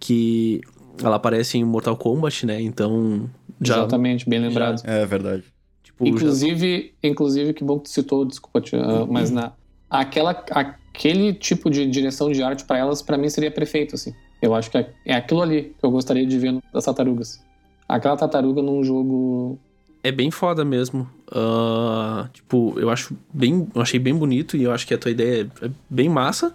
[0.00, 0.62] que
[1.02, 2.60] ela aparece em Mortal Kombat, né?
[2.62, 3.28] Então.
[3.62, 4.82] Já, Exatamente, bem lembrado.
[4.84, 5.44] Já, é verdade.
[5.82, 7.08] Tipo, inclusive, já...
[7.08, 9.52] inclusive, que bom que tu citou, desculpa, tia, uh, mas na,
[9.88, 14.12] aquela, aquele tipo de direção de arte para elas, para mim, seria perfeito, assim.
[14.40, 17.40] Eu acho que é, é aquilo ali que eu gostaria de ver das tartarugas.
[17.88, 19.58] Aquela tartaruga num jogo.
[20.02, 21.08] É bem foda mesmo.
[21.30, 23.68] Uh, tipo, eu acho bem.
[23.72, 26.54] Eu achei bem bonito e eu acho que a tua ideia é bem massa.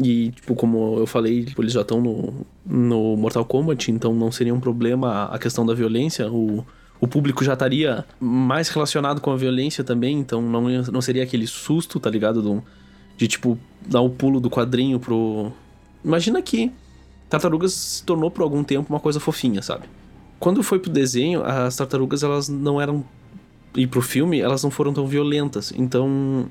[0.00, 4.30] E, tipo, como eu falei, tipo, eles já estão no, no Mortal Kombat, então não
[4.30, 6.30] seria um problema a questão da violência.
[6.30, 6.64] O,
[7.00, 11.46] o público já estaria mais relacionado com a violência também, então não, não seria aquele
[11.46, 12.40] susto, tá ligado?
[12.40, 12.62] Do,
[13.16, 15.50] de, tipo, dar o pulo do quadrinho pro.
[16.04, 16.72] Imagina que
[17.28, 19.84] Tartarugas se tornou por algum tempo uma coisa fofinha, sabe?
[20.38, 23.04] Quando foi pro desenho, as tartarugas elas não eram
[23.76, 25.72] e pro filme, elas não foram tão violentas.
[25.76, 26.46] Então,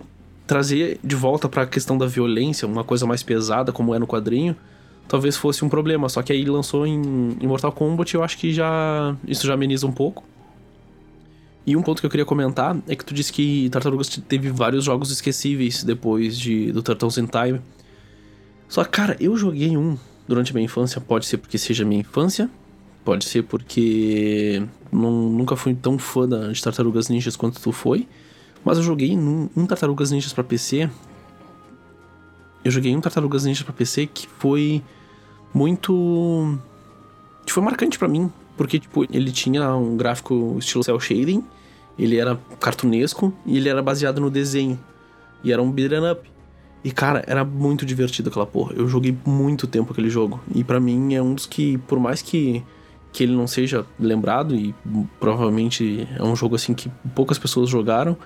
[0.47, 4.07] trazer de volta para a questão da violência, uma coisa mais pesada como é no
[4.07, 4.55] quadrinho,
[5.07, 6.07] talvez fosse um problema.
[6.07, 9.85] Só que aí lançou em, em Mortal Kombat, eu acho que já isso já ameniza
[9.85, 10.23] um pouco.
[11.65, 14.85] E um ponto que eu queria comentar é que tu disse que Tartarugas teve vários
[14.85, 17.59] jogos esquecíveis depois de do Turtles in Time.
[18.69, 21.01] Só cara, eu joguei um durante minha infância.
[21.01, 22.49] Pode ser porque seja minha infância,
[23.03, 28.07] pode ser porque não, nunca fui tão fã de Tartarugas Ninjas quanto tu foi.
[28.67, 30.89] Mas eu joguei um, um Tartarugas Ninjas para PC.
[32.65, 34.83] Eu joguei um Tartarugas Ninjas para PC que foi
[35.53, 36.59] muito.
[37.45, 38.29] que foi marcante para mim.
[38.57, 41.45] Porque, tipo, ele tinha um gráfico estilo cel shading,
[41.97, 44.77] ele era cartunesco e ele era baseado no desenho.
[45.45, 46.29] E era um beat'em up.
[46.83, 48.73] E, cara, era muito divertido aquela porra.
[48.75, 50.41] Eu joguei muito tempo aquele jogo.
[50.53, 52.61] E para mim é um dos que, por mais que,
[53.13, 54.75] que ele não seja lembrado, e
[55.21, 58.17] provavelmente é um jogo assim que poucas pessoas jogaram,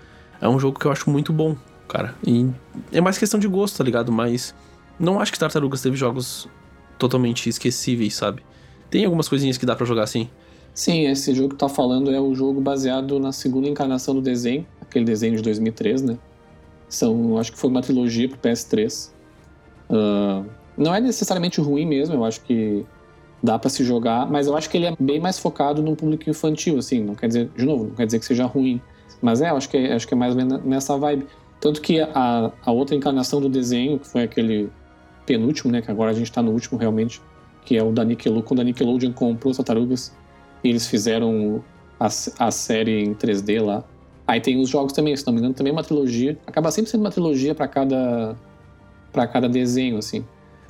[0.42, 1.56] é um jogo que eu acho muito bom,
[1.88, 2.16] cara.
[2.26, 2.50] E
[2.92, 4.12] é mais questão de gosto, tá ligado?
[4.12, 4.56] Mas
[5.00, 6.50] não acho que Tartarugas teve jogos
[6.98, 8.44] totalmente esquecíveis, sabe?
[8.90, 10.30] Tem algumas coisinhas que dá para jogar assim.
[10.74, 14.66] Sim, esse jogo que tá falando é o jogo baseado na segunda encarnação do desenho,
[14.82, 16.18] aquele desenho de 2003, né?
[16.90, 19.10] São, acho que foi uma trilogia pro PS3.
[19.90, 20.44] Uh, ah,
[20.78, 22.86] não é necessariamente ruim mesmo, eu acho que
[23.44, 26.30] dá para se jogar, mas eu acho que ele é bem mais focado no público
[26.30, 28.82] infantil, assim, não quer dizer, de novo, não quer dizer que seja ruim,
[29.22, 31.28] mas é, acho que é, acho que é mais nessa vibe.
[31.60, 34.70] Tanto que a, a outra encarnação do desenho, que foi aquele
[35.26, 37.22] penúltimo, né, que agora a gente tá no último realmente,
[37.64, 40.12] que é o da Nickelodeon, quando a Nickelodeon comprou as tartarugas,
[40.64, 41.64] eles fizeram
[42.00, 43.84] a, a série em 3D lá,
[44.32, 46.38] Aí tem os jogos também, se não me engano, também é uma trilogia.
[46.48, 48.34] Acaba sempre sendo uma trilogia para cada
[49.12, 50.24] para cada desenho, assim.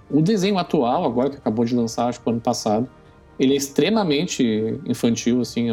[0.09, 2.89] O desenho atual, agora que acabou de lançar, acho que ano passado,
[3.37, 5.69] ele é extremamente infantil, assim,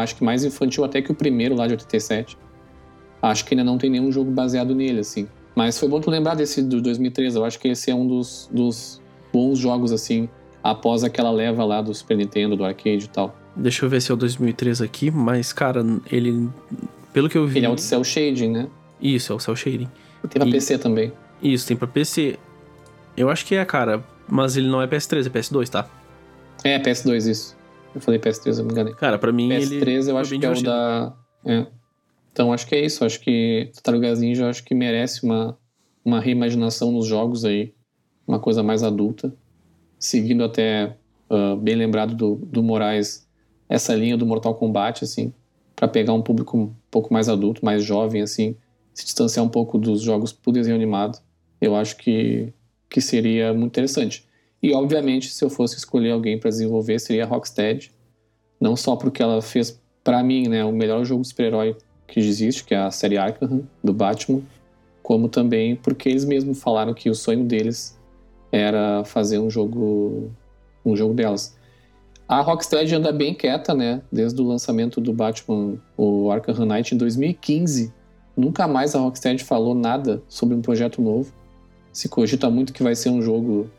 [0.00, 2.36] acho que mais infantil até que o primeiro lá de 87.
[3.22, 5.26] Acho que ainda não tem nenhum jogo baseado nele, assim.
[5.54, 8.48] Mas foi bom tu lembrar desse do 2013, eu acho que esse é um dos,
[8.52, 9.00] dos
[9.32, 10.28] bons jogos, assim,
[10.62, 13.34] após aquela leva lá do Super Nintendo, do arcade e tal.
[13.56, 16.48] Deixa eu ver se é o 2003 aqui, mas, cara, ele.
[17.12, 17.58] Pelo que eu vi.
[17.58, 18.66] Ele é o de Cell Shading, né?
[19.00, 19.88] Isso, é o Cell Shading.
[20.28, 21.10] Tem pra E- PC também.
[21.42, 22.38] Isso, tem pra PC.
[23.16, 25.88] Eu acho que é, cara, mas ele não é PS3, é PS2, tá?
[26.62, 27.56] É, PS2, isso.
[27.96, 28.92] Eu falei PS3, eu me enganei.
[28.92, 29.80] Cara, pra mim ele.
[29.80, 30.66] PS3 eu foi acho que é o divertido.
[30.66, 31.16] da.
[31.46, 31.66] É.
[32.30, 33.02] Então acho que é isso.
[33.02, 35.56] Acho que Tartarugas Ninja eu acho que merece uma,
[36.04, 37.72] uma reimaginação nos jogos aí.
[38.28, 39.34] Uma coisa mais adulta.
[39.98, 40.94] Seguindo até,
[41.30, 43.26] ah, bem lembrado do, do Moraes,
[43.66, 45.32] essa linha do Mortal Kombat, assim.
[45.74, 48.54] para pegar um público um pouco mais adulto, mais jovem, assim.
[48.92, 51.18] Se distanciar um pouco dos jogos por desenho animado.
[51.58, 52.52] Eu acho que,
[52.90, 54.25] que seria muito interessante.
[54.66, 57.92] E, obviamente, se eu fosse escolher alguém para desenvolver, seria a Rocksteady.
[58.60, 62.64] Não só porque ela fez, para mim, né, o melhor jogo de super-herói que existe,
[62.64, 64.42] que é a série Arkham, do Batman,
[65.04, 67.96] como também porque eles mesmos falaram que o sonho deles
[68.50, 70.32] era fazer um jogo
[70.84, 71.56] um jogo delas.
[72.26, 76.98] A Rocksteady anda bem quieta, né, desde o lançamento do Batman, o Arkham Knight em
[76.98, 77.94] 2015.
[78.36, 81.32] Nunca mais a Rocksteady falou nada sobre um projeto novo.
[81.92, 83.70] Se cogita muito que vai ser um jogo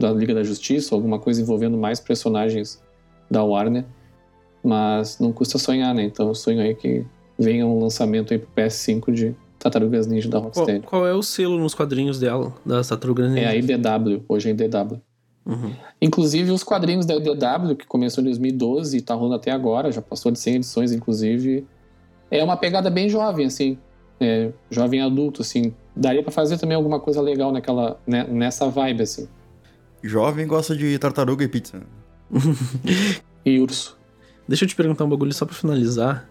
[0.00, 2.82] da Liga da Justiça, alguma coisa envolvendo mais personagens
[3.30, 3.84] da Warner,
[4.64, 6.02] mas não custa sonhar, né?
[6.04, 7.04] Então eu sonho aí que
[7.38, 10.86] venha um lançamento aí pro PS5 de Tartarugas Ninja da Qual, Rocksteady.
[10.86, 13.74] qual é o selo nos quadrinhos dela, das Tartarugas É a Ninja?
[13.74, 15.00] IDW, hoje é IDW.
[15.46, 15.72] Uhum.
[16.00, 20.02] Inclusive os quadrinhos da IDW, que começou em 2012 e tá rolando até agora, já
[20.02, 21.66] passou de 100 edições, inclusive,
[22.30, 23.78] é uma pegada bem jovem, assim,
[24.20, 25.74] é, jovem adulto, assim.
[25.96, 29.28] Daria pra fazer também alguma coisa legal naquela, né, nessa vibe, assim.
[30.02, 31.82] Jovem gosta de tartaruga e pizza.
[33.42, 33.98] E urso.
[34.46, 36.28] Deixa eu te perguntar um bagulho só pra finalizar.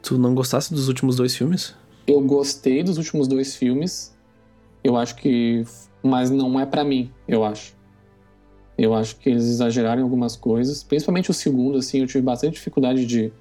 [0.00, 1.74] Tu não gostasse dos últimos dois filmes?
[2.06, 4.16] Eu gostei dos últimos dois filmes.
[4.84, 5.64] Eu acho que.
[6.00, 7.74] Mas não é pra mim, eu acho.
[8.78, 10.84] Eu acho que eles exageraram em algumas coisas.
[10.84, 13.32] Principalmente o segundo, assim, eu tive bastante dificuldade de,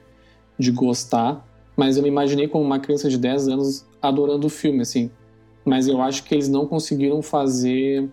[0.57, 1.47] de gostar.
[1.77, 5.11] Mas eu me imaginei como uma criança de 10 anos adorando o filme, assim.
[5.63, 8.09] Mas eu acho que eles não conseguiram fazer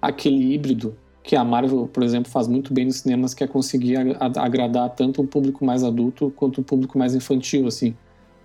[0.00, 3.96] aquele híbrido que a Marvel, por exemplo, faz muito bem nos cinemas, que é conseguir
[3.96, 7.96] ag- agradar tanto o público mais adulto quanto o público mais infantil, assim.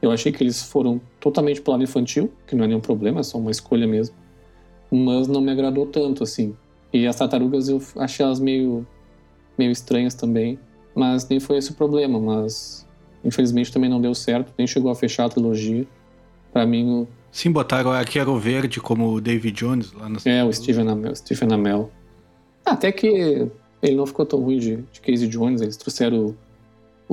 [0.02, 3.24] Eu achei que eles foram totalmente pro lado infantil, que não é nenhum problema, é
[3.24, 4.16] só uma escolha mesmo.
[4.90, 6.56] Mas não me agradou tanto, assim.
[6.94, 8.88] E as tartarugas eu achei elas meio,
[9.58, 10.58] meio estranhas também.
[10.96, 12.88] Mas nem foi esse o problema, mas
[13.24, 15.86] infelizmente também não deu certo, nem chegou a fechar a trilogia.
[16.54, 20.44] Pra mim, o- Sim, botaram o Arqueiro Verde como o David Jones lá no é
[20.44, 20.50] o
[20.90, 21.16] Amell.
[21.16, 21.92] Stephen Amell.
[22.66, 23.48] Até que
[23.82, 26.38] ele não ficou tão ruim de, de Casey Jones, eles trouxeram o,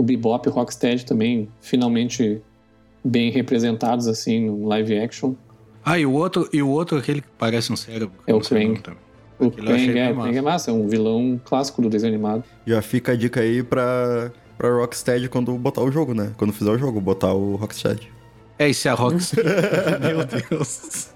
[0.00, 2.42] o Bebop e o Rocksteady também, finalmente
[3.04, 5.34] bem representados assim no live action.
[5.84, 8.16] Ah, e o outro, e o outro aquele que parece um cérebro.
[8.26, 8.82] É o Krang.
[9.38, 12.42] O Krang é, Krang é massa, é um vilão clássico do desenho animado.
[12.66, 16.32] Já fica a dica aí pra, pra Rocksteady quando botar o jogo, né?
[16.36, 18.10] Quando fizer o jogo, botar o Rocksteady.
[18.58, 19.48] É, e se a Rocksteady...
[20.00, 21.10] Meu Deus.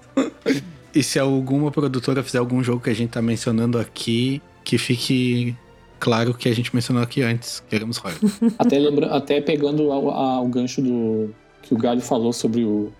[0.93, 5.55] E se alguma produtora fizer algum jogo que a gente tá mencionando aqui, que fique
[5.99, 7.63] claro que a gente mencionou aqui antes.
[7.69, 8.39] Queremos royalties.
[8.59, 12.91] Até, lembra, até pegando ao, ao gancho do que o Galho falou sobre o,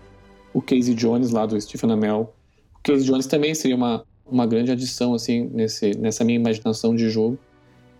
[0.54, 2.32] o Casey Jones lá do Stephen Amell.
[2.76, 7.10] O Casey Jones também seria uma, uma grande adição assim nesse, nessa minha imaginação de
[7.10, 7.38] jogo.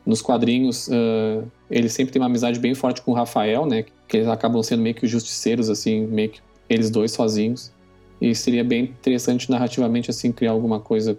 [0.07, 3.85] Nos quadrinhos, ah, ele sempre tem uma amizade bem forte com o Rafael, né?
[4.09, 7.73] Que eles acabam sendo meio que os justiceiros, assim, meio que eles dois sozinhos.
[8.23, 11.19] E seria bem interessante narrativamente, assim, criar alguma coisa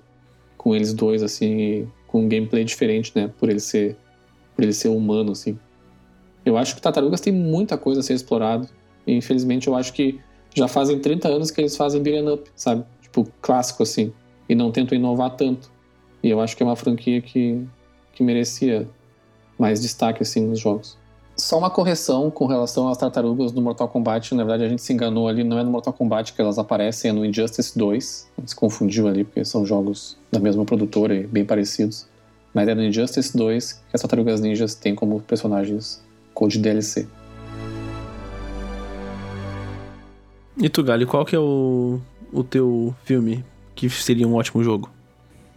[0.58, 3.30] com eles dois, assim, com um gameplay diferente, né?
[3.38, 3.98] Por ele ser,
[4.56, 5.60] por ele ser humano, assim.
[6.46, 8.70] Eu acho que Tartarugas tem muita coisa a ser explorado.
[9.06, 10.22] E infelizmente eu acho que
[10.56, 12.86] já fazem 30 anos que eles fazem beat'em up, sabe?
[13.02, 14.14] Tipo, clássico assim.
[14.48, 15.70] E não tentam inovar tanto.
[16.24, 17.62] E eu acho que é uma franquia que,
[18.14, 18.88] que merecia
[19.60, 20.98] mais destaque assim nos jogos.
[21.36, 24.36] Só uma correção com relação às tartarugas do Mortal Kombat.
[24.36, 25.44] Na verdade, a gente se enganou ali.
[25.44, 28.30] Não é no Mortal Kombat que elas aparecem, é no Injustice 2.
[28.38, 32.06] A gente se confundiu ali, porque são jogos da mesma produtora e bem parecidos.
[32.54, 36.04] Mas é no Injustice 2 que as tartarugas ninjas têm como personagens
[36.36, 37.08] code DLC.
[40.56, 42.00] E tu, Galho, qual que é o,
[42.32, 43.44] o teu filme
[43.74, 44.92] que seria um ótimo jogo?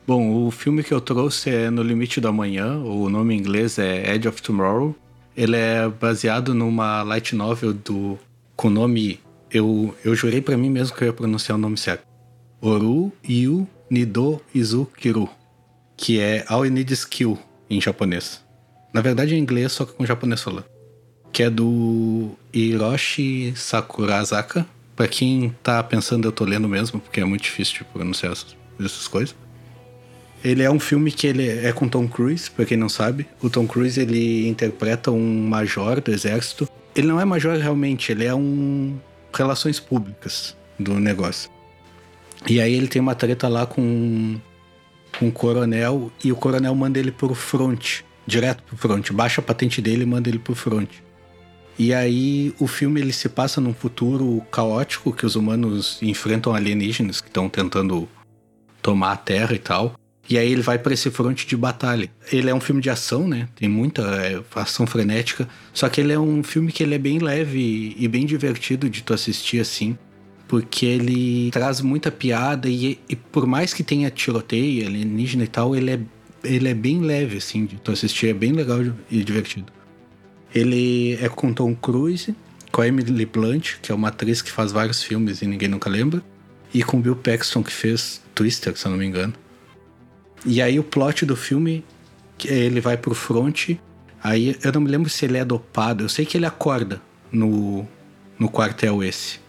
[0.07, 3.79] Bom, o filme que eu trouxe é No Limite do Amanhã, o nome em inglês
[3.79, 4.95] é Edge of Tomorrow.
[5.37, 8.19] Ele é baseado numa light novel do
[8.65, 9.21] nome.
[9.51, 12.05] Eu, eu jurei para mim mesmo que eu ia pronunciar o nome certo.
[12.61, 15.29] Oru Yu Nido Izu Kiru.
[15.97, 18.43] Que é All You Need Skill em japonês.
[18.93, 20.65] Na verdade em inglês, só que com japonês falando.
[21.31, 24.67] Que é do Hiroshi Sakurazaka.
[24.95, 28.57] Pra quem tá pensando, eu tô lendo mesmo, porque é muito difícil de pronunciar essas,
[28.81, 29.35] essas coisas.
[30.47, 33.27] Ele é um filme que ele é com Tom Cruise, pra quem não sabe.
[33.43, 36.69] O Tom Cruise ele interpreta um major do exército.
[36.95, 38.97] Ele não é major realmente, ele é um
[39.35, 41.51] relações públicas do negócio.
[42.49, 44.41] E aí ele tem uma treta lá com,
[45.19, 49.45] com um coronel e o coronel manda ele pro front, direto pro front, baixa a
[49.45, 50.91] patente dele e manda ele pro front.
[51.77, 57.21] E aí o filme ele se passa num futuro caótico que os humanos enfrentam alienígenas
[57.21, 58.09] que estão tentando
[58.81, 59.97] tomar a Terra e tal.
[60.29, 62.11] E aí ele vai para esse fronte de batalha.
[62.33, 63.49] Ele é um filme de ação, né?
[63.55, 65.49] Tem muita é, ação frenética.
[65.73, 69.03] Só que ele é um filme que ele é bem leve e bem divertido de
[69.03, 69.97] tu assistir assim.
[70.49, 75.77] Porque ele traz muita piada e, e por mais que tenha tiroteio, alienígena e tal,
[75.77, 76.01] ele é,
[76.43, 78.29] ele é bem leve, assim, de tu assistir.
[78.29, 79.73] É bem legal e divertido.
[80.53, 82.35] Ele é com Tom Cruise,
[82.73, 85.89] com a Emily Blunt, que é uma atriz que faz vários filmes e ninguém nunca
[85.89, 86.23] lembra.
[86.75, 89.35] E com Bill Paxton, que fez Twister, se eu não me engano.
[90.47, 91.85] E aí o plot do filme,
[92.45, 93.71] ele vai pro front.
[94.23, 96.05] Aí eu não me lembro se ele é dopado.
[96.05, 97.87] Eu sei que ele acorda no,
[98.39, 99.41] no quartel esse.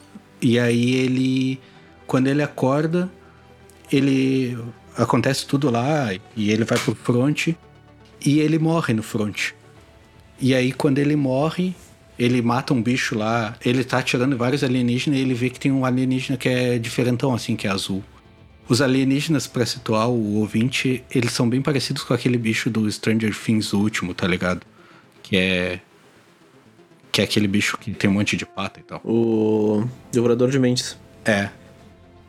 [0.41, 1.60] E aí ele.
[2.07, 3.10] Quando ele acorda,
[3.91, 4.57] ele.
[4.97, 7.49] Acontece tudo lá e ele vai pro front
[8.25, 9.51] e ele morre no front.
[10.41, 11.75] E aí quando ele morre,
[12.17, 15.71] ele mata um bicho lá, ele tá atirando vários alienígenas e ele vê que tem
[15.71, 18.03] um alienígena que é diferentão, assim, que é azul.
[18.69, 23.34] Os alienígenas, pra situar o ouvinte, eles são bem parecidos com aquele bicho do Stranger
[23.34, 24.62] Things último, tá ligado?
[25.23, 25.80] Que é.
[27.12, 29.01] Que é aquele bicho que tem um monte de pata e tal.
[29.06, 30.97] O Devorador de Mentes.
[31.23, 31.49] É.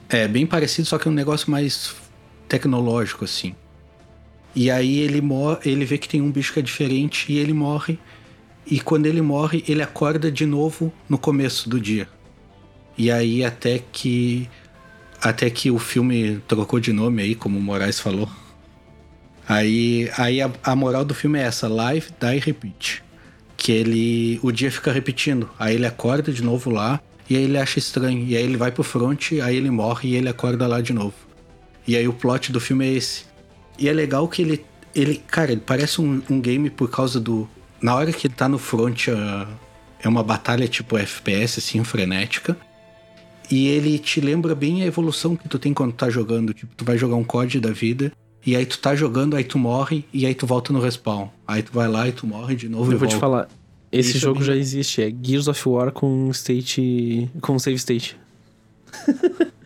[0.09, 1.95] É bem parecido, só que é um negócio mais
[2.49, 3.55] tecnológico, assim.
[4.55, 7.53] E aí ele morre, ele vê que tem um bicho que é diferente e ele
[7.53, 7.99] morre.
[8.67, 12.09] E quando ele morre, ele acorda de novo no começo do dia.
[12.97, 14.49] E aí até que
[15.21, 18.29] até que o filme trocou de nome aí, como o Moraes falou.
[19.49, 23.03] Aí, aí a, a moral do filme é essa: Live, Die, Repeat.
[23.57, 24.39] Que ele.
[24.43, 25.49] O dia fica repetindo.
[25.59, 27.01] Aí ele acorda de novo lá.
[27.29, 28.25] E aí ele acha estranho.
[28.27, 31.15] E aí ele vai pro front, aí ele morre e ele acorda lá de novo.
[31.87, 33.25] E aí o plot do filme é esse.
[33.79, 34.65] E é legal que ele.
[34.95, 37.49] ele cara, ele parece um, um game por causa do.
[37.81, 39.49] Na hora que ele tá no front, uh,
[40.01, 42.57] é uma batalha tipo FPS, assim, frenética.
[43.51, 46.53] E ele te lembra bem a evolução que tu tem quando tá jogando.
[46.53, 48.13] Tipo, tu vai jogar um COD da vida,
[48.45, 51.29] e aí tu tá jogando, aí tu morre, e aí tu volta no respawn.
[51.47, 52.85] Aí tu vai lá e tu morre de novo.
[52.93, 53.15] Eu vou volta.
[53.15, 53.49] te falar.
[53.91, 57.31] Esse Isso é jogo bem- já existe, é Gears of War com state.
[57.41, 58.17] com save state.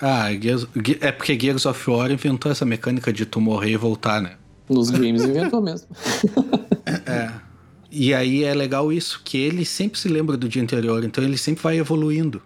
[0.00, 3.76] Ah, Gears- Ge- é porque Gears of War inventou essa mecânica de tu morrer e
[3.76, 4.34] voltar, né?
[4.68, 5.88] Nos games inventou mesmo.
[7.98, 11.38] E aí é legal isso, que ele sempre se lembra do dia anterior, então ele
[11.38, 12.42] sempre vai evoluindo.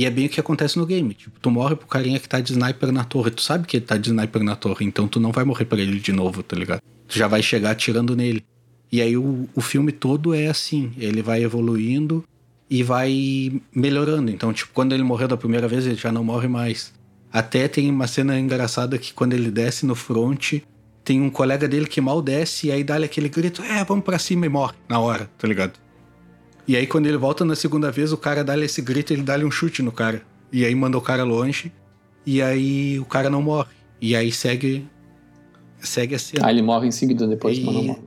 [0.00, 1.12] E é bem o que acontece no game.
[1.12, 3.30] Tipo, tu morre pro carinha que tá de sniper na torre.
[3.30, 5.78] Tu sabe que ele tá de sniper na torre, então tu não vai morrer pra
[5.78, 6.80] ele de novo, tá ligado?
[7.06, 8.42] Tu já vai chegar atirando nele.
[8.90, 12.24] E aí o, o filme todo é assim, ele vai evoluindo
[12.70, 14.30] e vai melhorando.
[14.30, 16.94] Então, tipo, quando ele morreu da primeira vez, ele já não morre mais.
[17.30, 20.62] Até tem uma cena engraçada que quando ele desce no front,
[21.04, 24.18] tem um colega dele que mal desce e aí dá-lhe aquele grito, é, vamos pra
[24.18, 25.78] cima e morre na hora, tá ligado?
[26.70, 29.44] E aí quando ele volta na segunda vez, o cara dá-lhe esse grito, ele dá-lhe
[29.44, 30.22] um chute no cara.
[30.52, 31.72] E aí manda o cara longe,
[32.24, 33.70] e aí o cara não morre.
[34.00, 34.86] E aí segue
[35.80, 36.46] segue a cena.
[36.46, 38.00] Aí ele morre em seguida depois, E- mas não morre.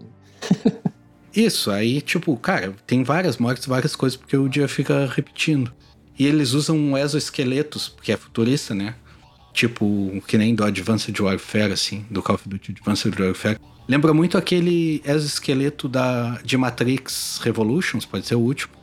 [1.36, 5.74] Isso, aí, tipo, cara, tem várias mortes, várias coisas, porque o dia fica repetindo.
[6.18, 8.96] E eles usam exoesqueletos, porque é futurista, né?
[9.52, 13.60] Tipo, que nem do Advanced Warfare, assim, do Call of Duty Advanced Warfare.
[13.88, 18.74] Lembra muito aquele exoesqueleto da, de Matrix Revolutions, pode ser o último.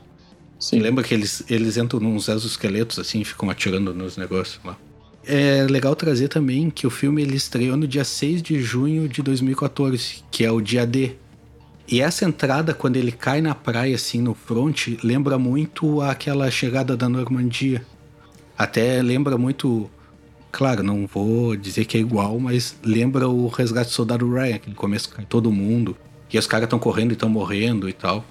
[0.59, 0.81] Sim.
[0.81, 4.77] Lembra que eles, eles entram nos exoesqueletos, assim, e ficam atirando nos negócios lá.
[5.25, 9.23] É legal trazer também que o filme ele estreou no dia 6 de junho de
[9.23, 11.13] 2014, que é o dia D.
[11.89, 16.97] E essa entrada, quando ele cai na praia, assim, no front, lembra muito aquela chegada
[16.97, 17.85] da Normandia.
[18.57, 19.91] Até lembra muito.
[20.51, 24.75] Claro, não vou dizer que é igual, mas lembra o Resgate do Soldado Ryan, aquele
[24.75, 25.97] começo que todo mundo.
[26.33, 28.25] E os caras estão correndo e estão morrendo e tal.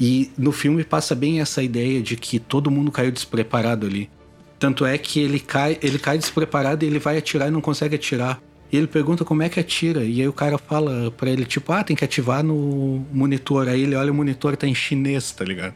[0.00, 4.10] E no filme passa bem essa ideia de que todo mundo caiu despreparado ali.
[4.58, 7.96] Tanto é que ele cai, ele cai despreparado e ele vai atirar e não consegue
[7.96, 8.40] atirar.
[8.70, 10.02] E ele pergunta como é que atira.
[10.02, 13.68] E aí o cara fala pra ele, tipo, ah, tem que ativar no monitor.
[13.68, 15.74] Aí ele olha o monitor tá em chinês, tá ligado?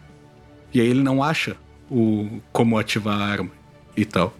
[0.73, 1.57] E aí ele não acha
[1.91, 3.51] o como ativar a arma
[3.97, 4.35] e tal.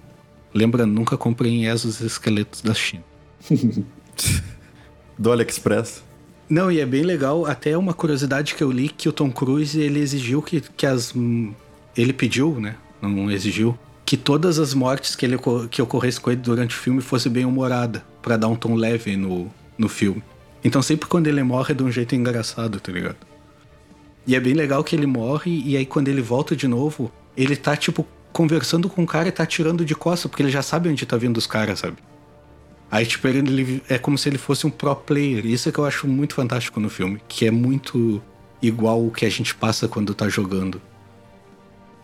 [0.57, 3.05] Lembra, nunca comprei em ESOS esqueletos da China.
[5.19, 6.03] Do AliExpress.
[6.49, 9.79] Não, e é bem legal, até uma curiosidade que eu li que o Tom Cruise
[9.79, 11.13] ele exigiu que, que as.
[11.95, 12.77] Ele pediu, né?
[13.03, 13.79] Não exigiu.
[14.07, 15.37] Que todas as mortes que, ele,
[15.71, 19.15] que ocorresse com ele durante o filme fosse bem humorada, para dar um tom leve
[19.15, 20.23] no, no filme.
[20.65, 23.19] Então sempre quando ele morre é de um jeito engraçado, tá ligado?
[24.27, 27.57] E é bem legal que ele morre, e aí quando ele volta de novo, ele
[27.57, 30.91] tá, tipo, conversando com o cara e tá tirando de costa, porque ele já sabe
[30.91, 31.97] onde tá vindo os caras, sabe?
[32.91, 35.47] Aí, tipo, ele é como se ele fosse um pro player.
[35.47, 38.23] Isso é que eu acho muito fantástico no filme, que é muito
[38.61, 40.83] igual o que a gente passa quando tá jogando.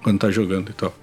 [0.03, 0.95] Quando tá jogando e tal.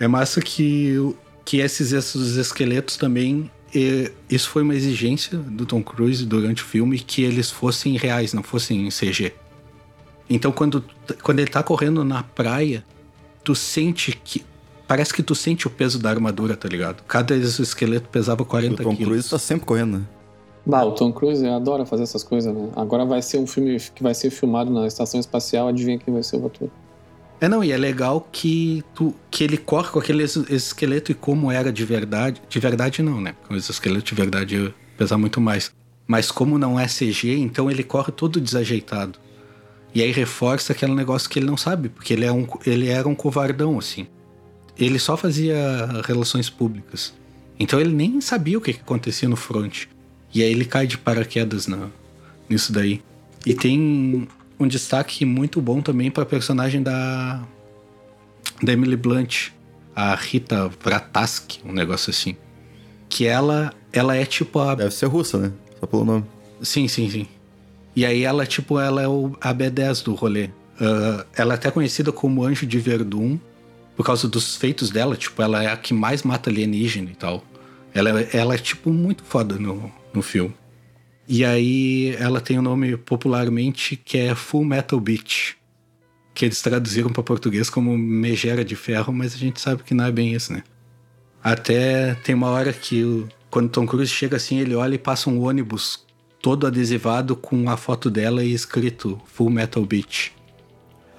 [0.00, 0.96] É massa que,
[1.44, 3.48] que esses, esses esqueletos também.
[3.72, 8.34] E, isso foi uma exigência do Tom Cruise durante o filme que eles fossem reais,
[8.34, 9.32] não fossem CG.
[10.28, 10.84] Então, quando,
[11.22, 12.84] quando ele tá correndo na praia,
[13.44, 14.44] tu sente que
[14.88, 17.02] Parece que tu sente o peso da armadura, tá ligado?
[17.06, 18.80] Cada esqueleto pesava 40 quilos.
[18.80, 19.12] O Tom quilos.
[19.12, 20.04] Cruise tá sempre correndo, né?
[20.64, 22.70] Bah, o Tom Cruise adora fazer essas coisas, né?
[22.74, 26.22] Agora vai ser um filme que vai ser filmado na estação espacial, adivinha quem vai
[26.22, 26.70] ser o ator?
[27.38, 31.52] É, não, e é legal que, tu, que ele corre com aquele esqueleto e como
[31.52, 32.40] era de verdade.
[32.48, 33.34] De verdade não, né?
[33.42, 35.70] Porque os esqueletos de verdade pesar muito mais.
[36.06, 39.18] Mas como não é CG, então ele corre todo desajeitado.
[39.94, 43.06] E aí reforça aquele negócio que ele não sabe, porque ele, é um, ele era
[43.06, 44.06] um covardão, assim
[44.78, 45.56] ele só fazia
[46.06, 47.12] relações públicas.
[47.58, 49.86] Então ele nem sabia o que, que acontecia no front.
[50.32, 51.88] E aí ele cai de paraquedas na,
[52.48, 53.02] nisso daí.
[53.44, 57.42] E tem um destaque muito bom também para a personagem da,
[58.62, 59.50] da Emily Blunt,
[59.94, 62.36] a Rita Vrataski, um negócio assim.
[63.08, 64.74] Que ela, ela é tipo a.
[64.74, 65.52] Deve ser russa, né?
[65.80, 66.24] Só pelo nome.
[66.62, 67.26] Sim, sim, sim.
[67.96, 70.50] E aí ela, tipo, ela é o, a B10 do rolê.
[70.80, 73.38] Uh, ela é até conhecida como Anjo de Verdun
[73.98, 77.44] por causa dos feitos dela, tipo, ela é a que mais mata alienígena e tal.
[77.92, 80.54] Ela, ela é, tipo, muito foda no, no filme.
[81.26, 85.56] E aí ela tem o um nome popularmente que é Full Metal Beach.
[86.32, 90.04] Que eles traduziram para português como Megera de Ferro, mas a gente sabe que não
[90.04, 90.62] é bem isso, né?
[91.42, 95.28] Até tem uma hora que o, quando Tom Cruise chega assim, ele olha e passa
[95.28, 96.06] um ônibus
[96.40, 100.37] todo adesivado com a foto dela e escrito Full Metal Beach.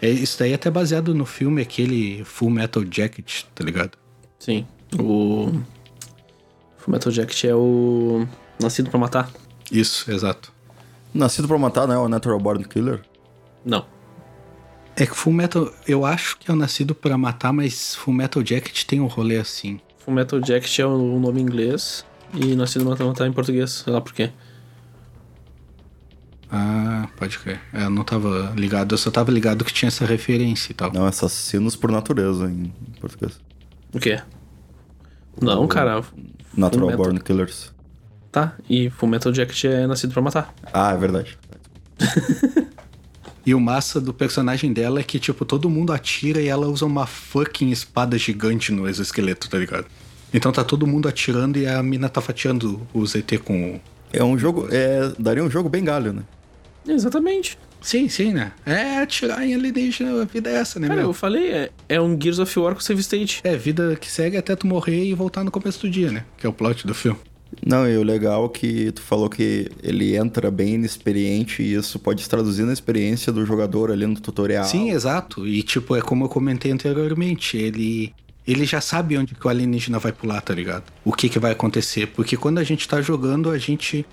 [0.01, 3.97] É, isso daí é até baseado no filme, aquele Full Metal Jacket, tá ligado?
[4.39, 4.65] Sim.
[4.97, 5.51] O.
[6.77, 8.25] Full Metal Jacket é o.
[8.59, 9.29] Nascido pra Matar.
[9.71, 10.51] Isso, exato.
[11.13, 13.01] Nascido pra Matar, não é o Natural Born Killer?
[13.65, 13.85] Não.
[14.95, 15.71] É que Full Metal.
[15.87, 19.37] Eu acho que é o Nascido pra Matar, mas Full Metal Jacket tem um rolê
[19.37, 19.79] assim.
[19.99, 23.93] Full Metal Jacket é o nome em inglês e Nascido pra Matar em português, sei
[23.93, 24.31] lá por quê.
[26.51, 27.61] Ah, pode crer.
[27.73, 30.91] É, eu não tava ligado, eu só tava ligado que tinha essa referência e tal.
[30.91, 33.39] Não, assassinos por natureza em português.
[33.93, 34.19] O quê?
[35.39, 35.67] Não, o...
[35.67, 36.03] cara.
[36.55, 37.71] Natural Born Killers.
[38.31, 40.53] Tá, e Full Metal Jacket é nascido pra matar.
[40.73, 41.37] Ah, é verdade.
[43.45, 46.85] e o massa do personagem dela é que, tipo, todo mundo atira e ela usa
[46.85, 49.85] uma fucking espada gigante no exoesqueleto, tá ligado?
[50.33, 53.79] Então tá todo mundo atirando e a mina tá fatiando o ZT com.
[54.13, 54.67] É um jogo.
[54.71, 56.23] É, daria um jogo bem galho, né?
[56.87, 57.57] Exatamente.
[57.81, 58.51] Sim, sim, né?
[58.65, 61.09] É atirar em alienígena, a vida é essa, né, Cara, meu?
[61.09, 63.41] eu falei, é, é um Gears of War com save state.
[63.43, 66.25] É, vida que segue até tu morrer e voltar no começo do dia, né?
[66.37, 67.19] Que é o plot do filme.
[67.65, 71.97] Não, e o legal é que tu falou que ele entra bem inexperiente e isso
[71.99, 74.65] pode se traduzir na experiência do jogador ali no tutorial.
[74.65, 75.47] Sim, exato.
[75.47, 78.13] E tipo, é como eu comentei anteriormente, ele
[78.47, 80.83] ele já sabe onde que o alienígena vai pular, tá ligado?
[81.05, 84.05] O que que vai acontecer, porque quando a gente tá jogando, a gente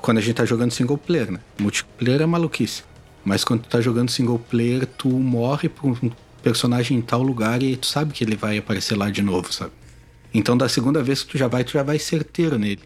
[0.00, 1.40] quando a gente tá jogando single player, né?
[1.58, 2.84] Multiplayer é maluquice.
[3.24, 6.10] Mas quando tu tá jogando single player, tu morre por um
[6.42, 9.72] personagem em tal lugar e tu sabe que ele vai aparecer lá de novo, sabe?
[10.32, 12.80] Então da segunda vez que tu já vai, tu já vai certeiro nele.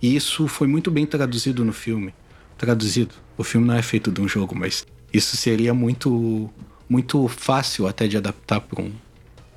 [0.00, 2.14] E isso foi muito bem traduzido no filme.
[2.56, 3.14] Traduzido.
[3.36, 6.50] O filme não é feito de um jogo, mas isso seria muito
[6.88, 8.90] muito fácil até de adaptar para um,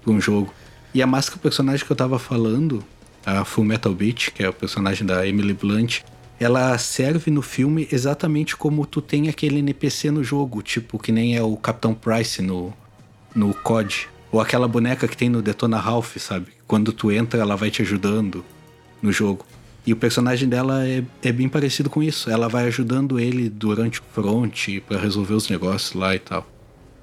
[0.04, 0.54] pra um jogo.
[0.94, 2.84] E a máscara personagem que eu tava falando,
[3.26, 6.02] a Full Metal Beach, que é o personagem da Emily Blunt,
[6.40, 11.36] ela serve no filme exatamente como tu tem aquele NPC no jogo, tipo que nem
[11.36, 12.74] é o Capitão Price no,
[13.36, 14.08] no COD.
[14.32, 16.48] Ou aquela boneca que tem no Detona Ralph, sabe?
[16.68, 18.44] Quando tu entra, ela vai te ajudando
[19.02, 19.46] no jogo.
[19.86, 22.30] E o personagem dela é, é bem parecido com isso.
[22.30, 26.48] Ela vai ajudando ele durante o front para resolver os negócios lá e tal.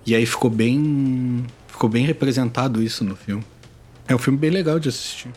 [0.07, 1.45] E aí ficou bem.
[1.69, 3.45] Ficou bem representado isso no filme.
[4.09, 5.31] É um filme bem legal de assistir.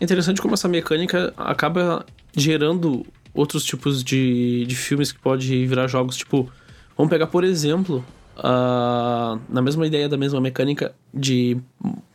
[0.00, 6.16] Interessante como essa mecânica acaba gerando outros tipos de, de filmes que pode virar jogos.
[6.16, 6.50] Tipo,
[6.96, 8.04] vamos pegar, por exemplo,
[8.38, 11.58] uh, na mesma ideia da mesma mecânica de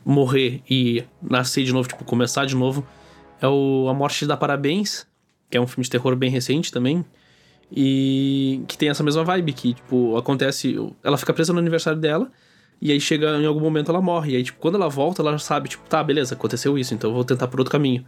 [0.04, 2.84] morrer e nascer de novo, tipo, começar de novo,
[3.40, 5.06] é o A Morte dá Parabéns,
[5.48, 7.04] que é um filme de terror bem recente também.
[7.74, 10.76] E que tem essa mesma vibe, que, tipo, acontece.
[11.02, 12.30] Ela fica presa no aniversário dela,
[12.80, 14.32] e aí chega em algum momento ela morre.
[14.32, 17.14] E aí, tipo, quando ela volta, ela sabe, tipo, tá, beleza, aconteceu isso, então eu
[17.14, 18.04] vou tentar por outro caminho.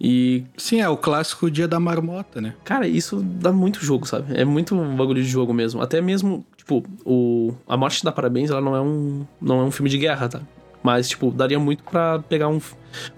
[0.00, 0.44] E.
[0.56, 2.54] Sim, é o clássico dia da marmota, né?
[2.64, 4.38] Cara, isso dá muito jogo, sabe?
[4.38, 5.80] É muito um bagulho de jogo mesmo.
[5.80, 7.54] Até mesmo, tipo, o.
[7.66, 9.26] A Morte da Parabéns, ela não é um.
[9.40, 10.40] não é um filme de guerra, tá?
[10.82, 12.60] Mas, tipo, daria muito para pegar um.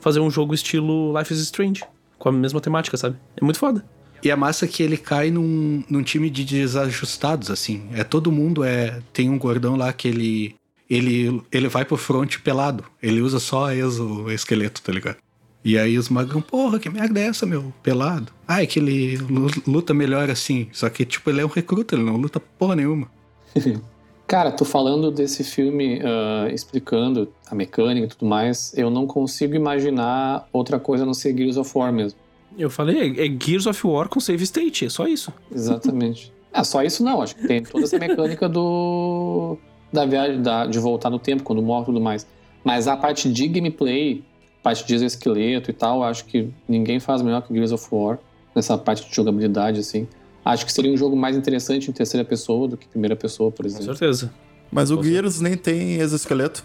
[0.01, 1.85] fazer um jogo estilo Life is Strange.
[2.19, 3.17] Com a mesma temática, sabe?
[3.37, 3.85] É muito foda.
[4.23, 7.89] E a massa que ele cai num, num time de desajustados, assim.
[7.93, 9.01] É todo mundo é.
[9.13, 10.55] Tem um gordão lá que ele.
[10.89, 12.83] Ele, ele vai pro front pelado.
[13.03, 15.19] Ele usa só exoesqueleto, tá ligado?
[15.65, 17.73] E aí os magão, porra, que merda é essa, meu?
[17.83, 18.33] Pelado.
[18.47, 19.19] Ah, é que ele
[19.67, 20.69] luta melhor assim.
[20.73, 23.09] Só que, tipo, ele é um recruta, ele não luta porra nenhuma.
[24.27, 29.55] Cara, tô falando desse filme, uh, explicando a mecânica e tudo mais, eu não consigo
[29.55, 32.19] imaginar outra coisa a não ser Gears of War mesmo.
[32.59, 35.33] Eu falei, é, Gears of War com save state, é só isso.
[35.51, 36.31] Exatamente.
[36.53, 39.57] é só isso não, acho que tem toda essa mecânica do
[39.91, 42.27] da viagem, da, de voltar no tempo, quando morre e tudo mais.
[42.63, 44.23] Mas a parte de gameplay,
[44.69, 48.19] parte de exoesqueleto e tal, acho que ninguém faz melhor que Gears of War
[48.55, 50.07] nessa parte de jogabilidade, assim.
[50.45, 53.51] Acho que seria um jogo mais interessante em terceira pessoa do que em primeira pessoa,
[53.51, 53.87] por exemplo.
[53.87, 54.31] Com certeza.
[54.71, 56.63] Mas o Gears nem tem exoesqueleto.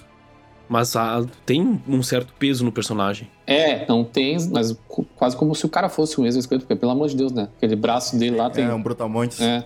[0.68, 3.30] Mas ah, tem um certo peso no personagem.
[3.48, 4.78] É, não tem, mas
[5.16, 7.48] quase como se o cara fosse um exoesqueleto, porque pelo amor de Deus, né?
[7.56, 8.66] Aquele braço dele lá tem.
[8.66, 9.40] É, um brutamontes.
[9.40, 9.64] É.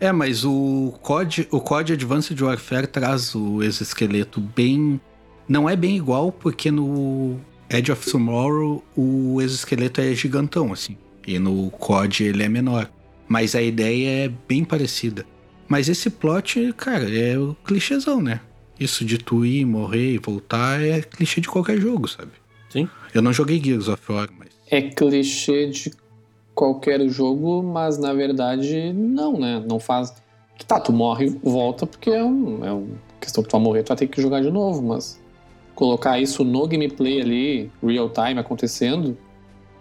[0.00, 4.98] É, mas o COD, o COD Advanced Warfare traz o exoesqueleto bem.
[5.46, 7.38] Não é bem igual, porque no
[7.68, 10.96] Edge of Tomorrow o exoesqueleto é gigantão, assim.
[11.26, 12.90] E no COD ele é menor.
[13.28, 15.26] Mas a ideia é bem parecida.
[15.68, 18.40] Mas esse plot, cara, é o clichêzão, né?
[18.78, 22.32] Isso de tu ir, morrer e voltar é clichê de qualquer jogo, sabe?
[22.70, 22.88] Sim.
[23.12, 24.50] Eu não joguei Gears of War, mas.
[24.70, 25.90] É clichê de
[26.54, 29.64] qualquer jogo, mas na verdade não, né?
[29.68, 30.14] Não faz.
[30.66, 33.82] Tá, tu morre e volta porque é, um, é uma questão que tu vai morrer,
[33.82, 35.20] tu vai ter que jogar de novo, mas
[35.76, 39.16] colocar isso no gameplay ali, real time acontecendo,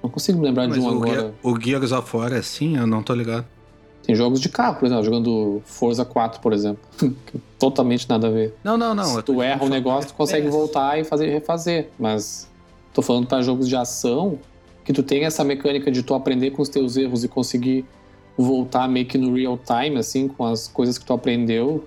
[0.03, 1.21] não consigo me lembrar mas de um o agora.
[1.21, 2.77] Gear, o Gears of War é assim?
[2.77, 3.45] Eu não tô ligado.
[4.03, 6.83] Tem jogos de carro, por exemplo, jogando Forza 4, por exemplo.
[7.57, 8.53] Totalmente nada a ver.
[8.63, 9.03] Não, não, não.
[9.03, 11.89] Se tu erra um negócio, tu consegue voltar e fazer refazer.
[11.97, 12.47] Mas
[12.93, 14.37] tô falando para jogos de ação
[14.83, 17.83] que tu tem essa mecânica de tu aprender com os teus erros e conseguir
[18.37, 21.85] voltar meio que no real time, assim, com as coisas que tu aprendeu.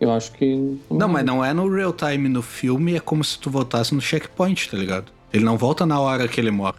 [0.00, 0.78] Eu acho que.
[0.90, 4.00] Não, mas não é no real time no filme, é como se tu voltasse no
[4.00, 5.06] checkpoint, tá ligado?
[5.32, 6.78] Ele não volta na hora que ele morre.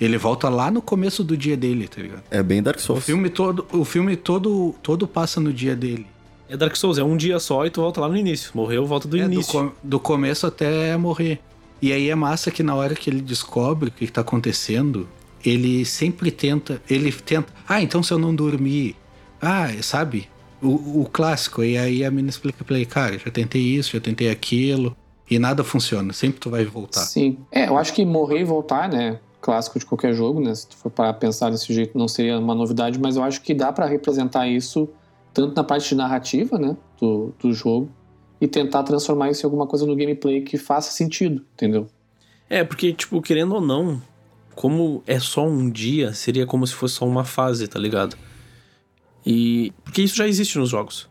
[0.00, 2.22] Ele volta lá no começo do dia dele, tá ligado?
[2.30, 3.04] É bem Dark O Souls.
[3.04, 6.06] filme todo, o filme todo, todo passa no dia dele.
[6.48, 8.50] É Dark Souls, é um dia só e tu volta lá no início.
[8.54, 9.52] Morreu, volta do É, do, início.
[9.52, 11.40] co- do começo até morrer.
[11.82, 15.08] E aí é massa que na hora que ele descobre o que, que tá acontecendo,
[15.44, 16.80] ele sempre tenta.
[16.88, 17.52] Ele tenta.
[17.68, 18.94] Ah, então se eu não dormir.
[19.42, 20.28] Ah, sabe?
[20.60, 21.62] O, o clássico.
[21.62, 24.96] E aí a menina explica pra ele, cara, já tentei isso, já tentei aquilo.
[25.30, 26.12] E nada funciona.
[26.12, 27.02] Sempre tu vai voltar.
[27.02, 27.38] Sim.
[27.52, 29.20] É, eu acho que morrer e voltar, né?
[29.40, 30.54] Clássico de qualquer jogo, né?
[30.54, 33.54] Se tu for para pensar desse jeito, não seria uma novidade, mas eu acho que
[33.54, 34.88] dá para representar isso
[35.32, 36.76] tanto na parte de narrativa, né?
[36.98, 37.88] Do, do jogo,
[38.40, 41.86] e tentar transformar isso em alguma coisa no gameplay que faça sentido, entendeu?
[42.48, 44.02] É, porque, tipo, querendo ou não,
[44.54, 48.16] como é só um dia, seria como se fosse só uma fase, tá ligado?
[49.28, 49.74] E.
[49.84, 51.06] Porque isso já existe nos jogos.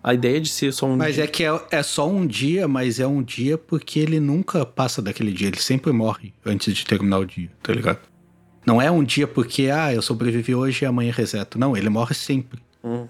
[0.00, 1.24] A ideia de ser só um Mas dia.
[1.24, 5.02] é que é, é só um dia, mas é um dia porque ele nunca passa
[5.02, 5.48] daquele dia.
[5.48, 7.98] Ele sempre morre antes de terminar o dia, tá ligado?
[8.64, 11.58] Não é um dia porque, ah, eu sobrevivi hoje e amanhã reseto.
[11.58, 12.60] Não, ele morre sempre.
[12.84, 13.08] Hum.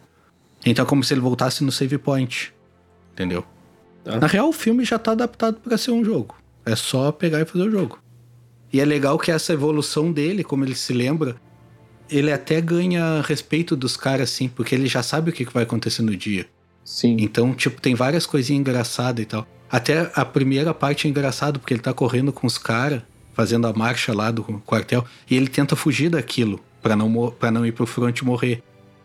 [0.64, 2.54] Então é como se ele voltasse no save point.
[3.12, 3.44] Entendeu?
[4.02, 4.18] Tá.
[4.18, 6.34] Na real, o filme já tá adaptado pra ser um jogo.
[6.64, 7.98] É só pegar e fazer o jogo.
[8.72, 11.36] E é legal que essa evolução dele, como ele se lembra,
[12.10, 16.02] ele até ganha respeito dos caras, assim, porque ele já sabe o que vai acontecer
[16.02, 16.46] no dia.
[16.84, 17.16] Sim.
[17.18, 19.46] Então, tipo, tem várias coisinhas engraçadas e tal.
[19.70, 23.02] Até a primeira parte é engraçado, porque ele tá correndo com os caras,
[23.34, 27.66] fazendo a marcha lá do quartel, e ele tenta fugir daquilo, pra não, pra não
[27.66, 28.62] ir pro front e morrer.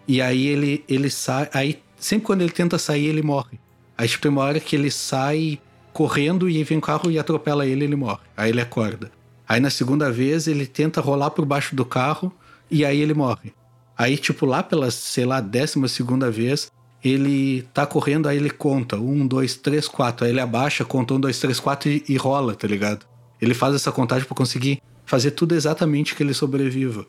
[0.07, 1.49] E aí ele, ele sai.
[1.53, 3.59] Aí, sempre quando ele tenta sair, ele morre.
[3.97, 5.59] Aí, tipo, tem uma hora que ele sai
[5.91, 8.19] correndo e vem um carro e atropela ele e ele morre.
[8.37, 9.11] Aí ele acorda.
[9.47, 12.31] Aí na segunda vez ele tenta rolar por baixo do carro
[12.71, 13.53] e aí ele morre.
[13.97, 16.71] Aí, tipo, lá pela, sei lá, décima segunda vez,
[17.03, 18.97] ele tá correndo, aí ele conta.
[18.97, 20.25] Um, dois, três, quatro.
[20.25, 23.05] Aí ele abaixa, conta um, dois, três, quatro e, e rola, tá ligado?
[23.41, 27.05] Ele faz essa contagem pra conseguir fazer tudo exatamente que ele sobreviva.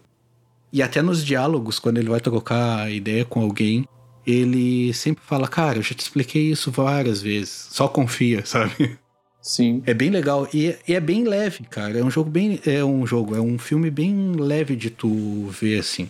[0.73, 3.87] E até nos diálogos, quando ele vai trocar ideia com alguém,
[4.27, 7.69] ele sempre fala, cara, eu já te expliquei isso várias vezes.
[7.71, 8.99] Só confia, sabe?
[9.43, 9.83] Sim.
[9.85, 11.99] É bem legal e, e é bem leve, cara.
[11.99, 12.61] É um jogo bem.
[12.65, 16.09] É um jogo, é um filme bem leve de tu ver assim.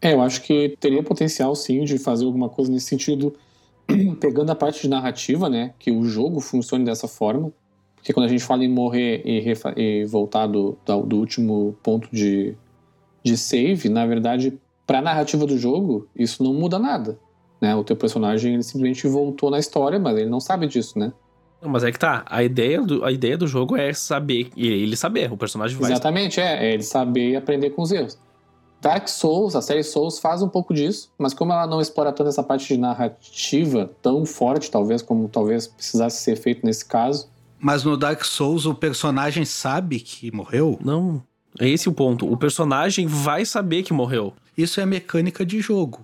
[0.00, 3.34] É, eu acho que teria potencial sim de fazer alguma coisa nesse sentido,
[4.18, 5.74] pegando a parte de narrativa, né?
[5.78, 7.52] Que o jogo funcione dessa forma.
[7.96, 12.54] Porque quando a gente fala em morrer e, e voltar do, do, último ponto de,
[13.22, 17.18] de save, na verdade, para a narrativa do jogo, isso não muda nada.
[17.60, 17.76] Né?
[17.76, 21.12] O teu personagem ele simplesmente voltou na história, mas ele não sabe disso, né?
[21.62, 22.24] Não, mas é que tá.
[22.26, 25.90] A ideia, do, a ideia do jogo é saber, e ele saber, o personagem vai.
[25.90, 28.18] Exatamente, é, é ele saber e aprender com os erros.
[28.80, 32.30] Dark Souls, a série Souls faz um pouco disso, mas como ela não explora toda
[32.30, 37.28] essa parte de narrativa tão forte, talvez, como talvez precisasse ser feito nesse caso.
[37.58, 40.78] Mas no Dark Souls o personagem sabe que morreu?
[40.82, 41.22] Não.
[41.58, 42.30] É esse o ponto.
[42.30, 44.32] O personagem vai saber que morreu.
[44.56, 46.00] Isso é mecânica de jogo.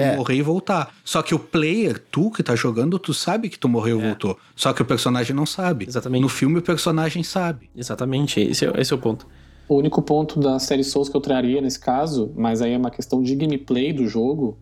[0.00, 0.16] É.
[0.16, 0.94] morrer e voltar.
[1.04, 4.08] Só que o player, tu que tá jogando, tu sabe que tu morreu e é.
[4.08, 4.38] voltou.
[4.54, 5.86] Só que o personagem não sabe.
[5.88, 6.22] Exatamente.
[6.22, 7.70] No filme o personagem sabe.
[7.74, 9.26] Exatamente, esse é, esse é o ponto.
[9.68, 12.90] O único ponto da série Souls que eu traria nesse caso, mas aí é uma
[12.90, 14.56] questão de gameplay do jogo,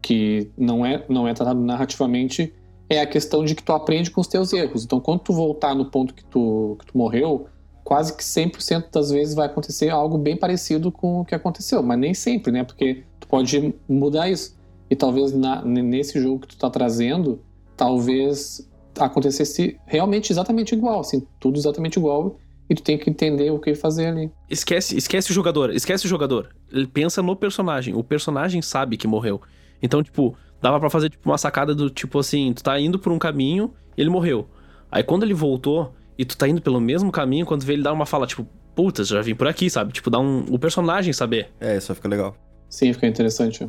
[0.00, 2.52] que não é, não é tratado narrativamente,
[2.88, 4.84] é a questão de que tu aprende com os teus erros.
[4.84, 7.48] Então, quando tu voltar no ponto que tu, que tu morreu,
[7.82, 11.82] quase que 100% das vezes vai acontecer algo bem parecido com o que aconteceu.
[11.82, 12.64] Mas nem sempre, né?
[12.64, 14.56] Porque tu pode mudar isso.
[14.94, 17.40] E talvez na, nesse jogo que tu tá trazendo,
[17.76, 18.64] talvez
[18.96, 22.38] acontecesse realmente exatamente igual, assim, tudo exatamente igual
[22.70, 24.30] e tu tem que entender o que fazer ali.
[24.48, 26.54] Esquece, esquece o jogador, esquece o jogador.
[26.70, 29.42] Ele pensa no personagem, o personagem sabe que morreu.
[29.82, 33.10] Então, tipo, dava para fazer tipo uma sacada do tipo assim, tu tá indo por
[33.10, 34.46] um caminho, e ele morreu.
[34.92, 37.92] Aí quando ele voltou e tu tá indo pelo mesmo caminho, quando vê ele dar
[37.92, 39.92] uma fala tipo, puta, já vim por aqui, sabe?
[39.92, 41.50] Tipo, dá um o personagem saber.
[41.58, 42.36] É, isso fica legal.
[42.68, 43.68] Sim, fica interessante.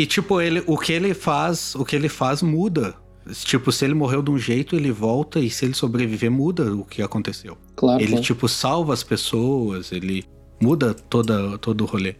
[0.00, 2.94] E tipo, ele, o que ele faz, o que ele faz muda.
[3.44, 6.86] Tipo, se ele morreu de um jeito, ele volta e se ele sobreviver, muda o
[6.86, 7.58] que aconteceu.
[7.76, 8.00] Claro.
[8.00, 8.24] Ele, claro.
[8.24, 10.24] tipo, salva as pessoas, ele
[10.58, 12.14] muda toda, todo o rolê.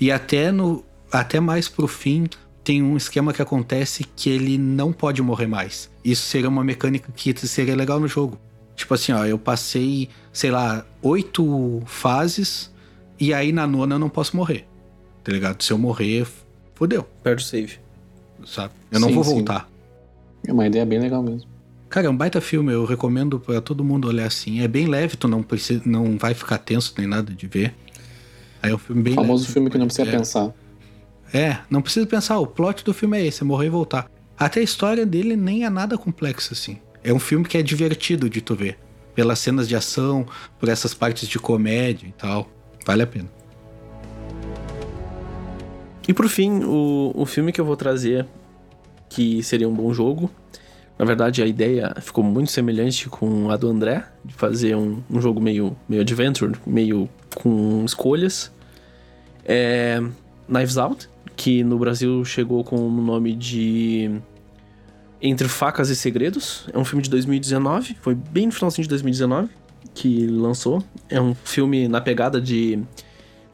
[0.00, 0.84] E até no.
[1.10, 2.28] Até mais pro fim,
[2.62, 5.90] tem um esquema que acontece que ele não pode morrer mais.
[6.04, 8.38] Isso seria uma mecânica que seria legal no jogo.
[8.76, 12.72] Tipo assim, ó, eu passei, sei lá, oito fases
[13.18, 14.68] e aí na nona eu não posso morrer.
[15.24, 15.62] Tá ligado?
[15.62, 16.26] Se eu morrer,
[16.74, 17.06] fodeu.
[17.22, 17.78] Perde o save.
[18.44, 18.72] Sabe?
[18.90, 19.34] Eu não Sim, vou sim.
[19.34, 19.68] voltar.
[20.46, 21.48] É uma ideia bem legal mesmo.
[21.88, 24.60] Cara, é um baita filme, eu recomendo pra todo mundo olhar assim.
[24.60, 27.74] É bem leve, tu não precisa, não vai ficar tenso nem nada de ver.
[28.62, 29.52] Aí é um filme bem O famoso leve.
[29.52, 30.10] filme que não precisa é.
[30.12, 30.52] pensar.
[31.32, 34.10] É, não precisa pensar, o plot do filme é esse, é morrer e voltar.
[34.36, 36.78] Até a história dele nem é nada complexa assim.
[37.02, 38.78] É um filme que é divertido de tu ver.
[39.14, 40.26] Pelas cenas de ação,
[40.58, 42.48] por essas partes de comédia e tal.
[42.84, 43.28] Vale a pena.
[46.06, 48.26] E por fim, o, o filme que eu vou trazer,
[49.08, 50.30] que seria um bom jogo.
[50.98, 55.20] Na verdade, a ideia ficou muito semelhante com a do André, de fazer um, um
[55.20, 58.52] jogo meio, meio adventure, meio com escolhas.
[59.44, 60.00] É
[60.48, 64.20] Knives Out, que no Brasil chegou com o nome de
[65.20, 66.68] Entre Facas e Segredos.
[66.72, 69.48] É um filme de 2019, foi bem no finalzinho de 2019
[69.94, 70.82] que lançou.
[71.08, 72.82] É um filme na pegada de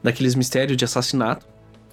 [0.01, 1.45] daqueles mistérios de assassinato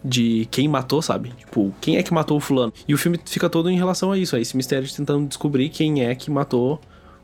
[0.04, 1.30] de quem matou, sabe?
[1.30, 2.72] Tipo, quem é que matou o fulano?
[2.86, 5.68] E o filme fica todo em relação a isso, a esse mistério de tentando descobrir
[5.68, 6.80] quem é que matou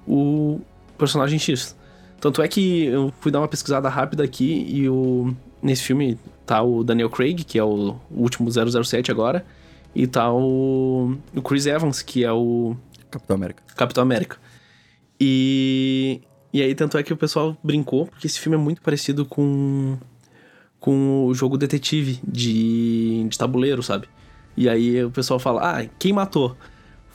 [0.06, 0.60] o
[0.98, 1.76] personagem X.
[2.20, 6.62] Tanto é que eu fui dar uma pesquisada rápida aqui e o nesse filme tá
[6.62, 9.44] o Daniel Craig, que é o último 007 agora,
[9.94, 12.76] e tá o, o Chris Evans, que é o
[13.10, 13.62] Capitão América.
[13.74, 14.36] Capitão América.
[15.18, 16.20] E
[16.52, 19.96] e aí tanto é que o pessoal brincou porque esse filme é muito parecido com
[20.84, 24.06] com o jogo detetive de, de tabuleiro, sabe?
[24.54, 26.54] E aí o pessoal fala: "Ah, quem matou?"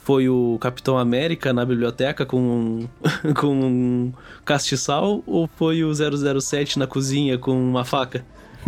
[0.02, 2.88] Foi o Capitão América na biblioteca com
[3.38, 4.12] com um
[4.44, 8.24] castiçal ou foi o 007 na cozinha com uma faca?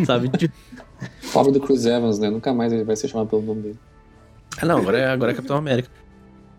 [0.06, 0.30] Sabe?
[1.32, 2.30] Pobre do Chris Evans, né?
[2.30, 3.78] Nunca mais ele vai ser chamado pelo nome dele.
[4.58, 5.88] Ah, não, agora é, agora é Capitão América.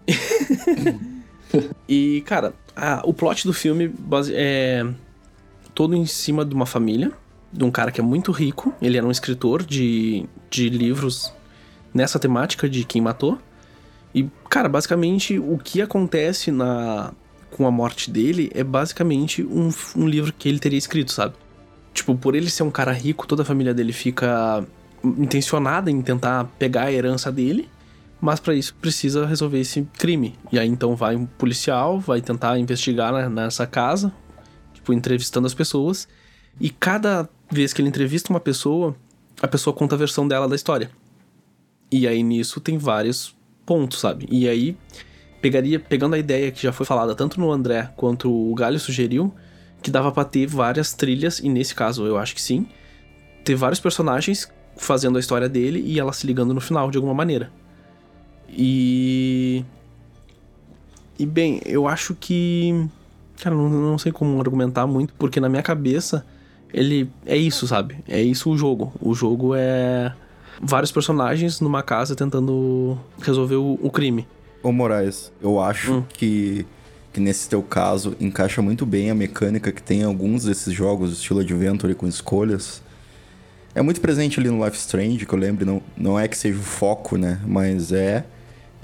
[1.88, 4.86] e, cara, a- o plot do filme base- é
[5.74, 7.12] todo em cima de uma família,
[7.54, 8.74] de um cara que é muito rico.
[8.82, 11.32] Ele era um escritor de, de livros
[11.94, 13.38] nessa temática de quem matou.
[14.14, 17.14] E, cara, basicamente o que acontece na
[17.52, 21.36] com a morte dele é basicamente um, um livro que ele teria escrito, sabe?
[21.94, 24.66] Tipo, por ele ser um cara rico, toda a família dele fica
[25.04, 27.70] intencionada em tentar pegar a herança dele,
[28.20, 30.36] mas para isso precisa resolver esse crime.
[30.52, 34.12] E aí então vai um policial, vai tentar investigar nessa casa,
[34.74, 36.08] tipo, entrevistando as pessoas,
[36.60, 38.96] e cada vez que ele entrevista uma pessoa,
[39.42, 40.90] a pessoa conta a versão dela da história.
[41.92, 43.36] E aí nisso tem vários
[43.66, 44.28] ponto, sabe?
[44.30, 44.76] E aí,
[45.42, 49.34] pegaria, pegando a ideia que já foi falada tanto no André quanto o Galho sugeriu,
[49.82, 52.66] que dava pra ter várias trilhas, e nesse caso eu acho que sim,
[53.44, 57.14] ter vários personagens fazendo a história dele e ela se ligando no final de alguma
[57.14, 57.52] maneira.
[58.50, 59.64] E.
[61.18, 62.88] E bem, eu acho que.
[63.42, 66.26] Cara, não, não sei como argumentar muito, porque na minha cabeça
[66.74, 67.98] ele é isso, sabe?
[68.08, 68.92] É isso o jogo.
[69.00, 70.14] O jogo é
[70.62, 74.28] vários personagens numa casa tentando resolver o, o crime.
[74.62, 76.04] Ô Moraes, eu acho Hum.
[76.14, 76.66] que,
[77.12, 81.12] que nesse teu caso encaixa muito bem a mecânica que tem em alguns desses jogos,
[81.14, 82.82] estilo Adventure com escolhas.
[83.76, 86.58] É muito presente ali no Life Strange, que eu lembro, não, não é que seja
[86.60, 87.40] o foco, né?
[87.46, 88.24] Mas é.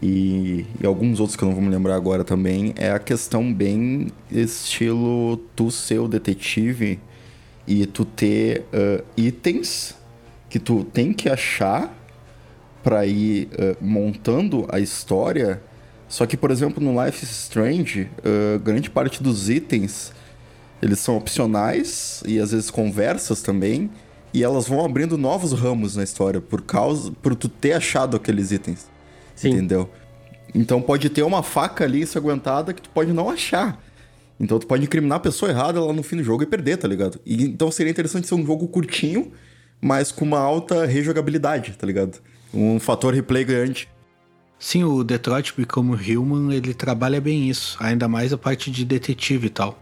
[0.01, 2.73] E, e alguns outros que eu não vou me lembrar agora também.
[2.75, 6.99] É a questão bem estilo tu ser o detetive
[7.69, 9.95] e tu ter ah, itens
[10.49, 11.95] que tu tem que achar
[12.83, 15.61] para ir ah, montando a história.
[16.07, 20.11] Só que, por exemplo, no Life is Strange, ah, grande parte dos itens
[20.81, 23.91] eles são opcionais e às vezes conversas também.
[24.33, 28.51] E elas vão abrindo novos ramos na história por causa por tu ter achado aqueles
[28.51, 28.87] itens.
[29.35, 29.49] Sim.
[29.49, 29.89] Entendeu?
[30.53, 33.79] Então pode ter uma faca ali ensanguentada que tu pode não achar.
[34.39, 36.87] Então tu pode incriminar a pessoa errada lá no fim do jogo e perder, tá
[36.87, 37.19] ligado?
[37.25, 39.31] E, então seria interessante ser um jogo curtinho,
[39.81, 42.19] mas com uma alta rejogabilidade, tá ligado?
[42.53, 43.89] Um fator replay grande.
[44.57, 47.77] Sim, o Detroit Become Human, ele trabalha bem isso.
[47.79, 49.81] Ainda mais a parte de detetive e tal.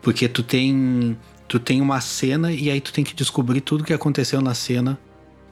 [0.00, 1.16] Porque tu tem
[1.48, 4.98] tu tem uma cena e aí tu tem que descobrir tudo que aconteceu na cena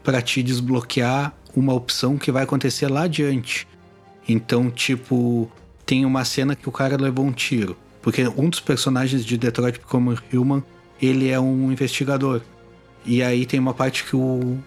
[0.02, 3.66] pra te desbloquear uma opção que vai acontecer lá adiante.
[4.28, 5.50] Então, tipo,
[5.86, 7.76] tem uma cena que o cara levou um tiro.
[8.04, 10.62] Porque um dos personagens de Detroit Become Human,
[11.00, 12.42] ele é um investigador.
[13.02, 14.58] E aí tem uma parte que o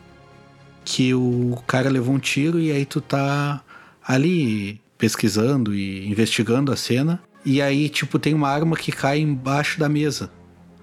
[0.83, 3.61] que o cara levou um tiro e aí tu tá
[4.03, 7.21] ali pesquisando e investigando a cena.
[7.45, 10.31] E aí, tipo, tem uma arma que cai embaixo da mesa.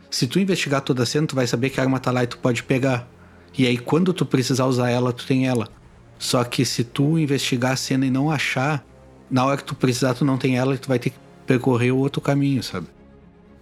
[0.08, 2.28] Se tu investigar toda a cena, tu vai saber que a arma tá lá e
[2.28, 3.08] tu pode pegar.
[3.58, 5.68] E aí, quando tu precisar usar ela, tu tem ela.
[6.20, 8.86] Só que se tu investigar a cena e não achar,
[9.28, 11.92] na hora que tu precisar, tu não tem ela e tu vai ter que percorrer
[11.92, 12.86] o outro caminho, sabe?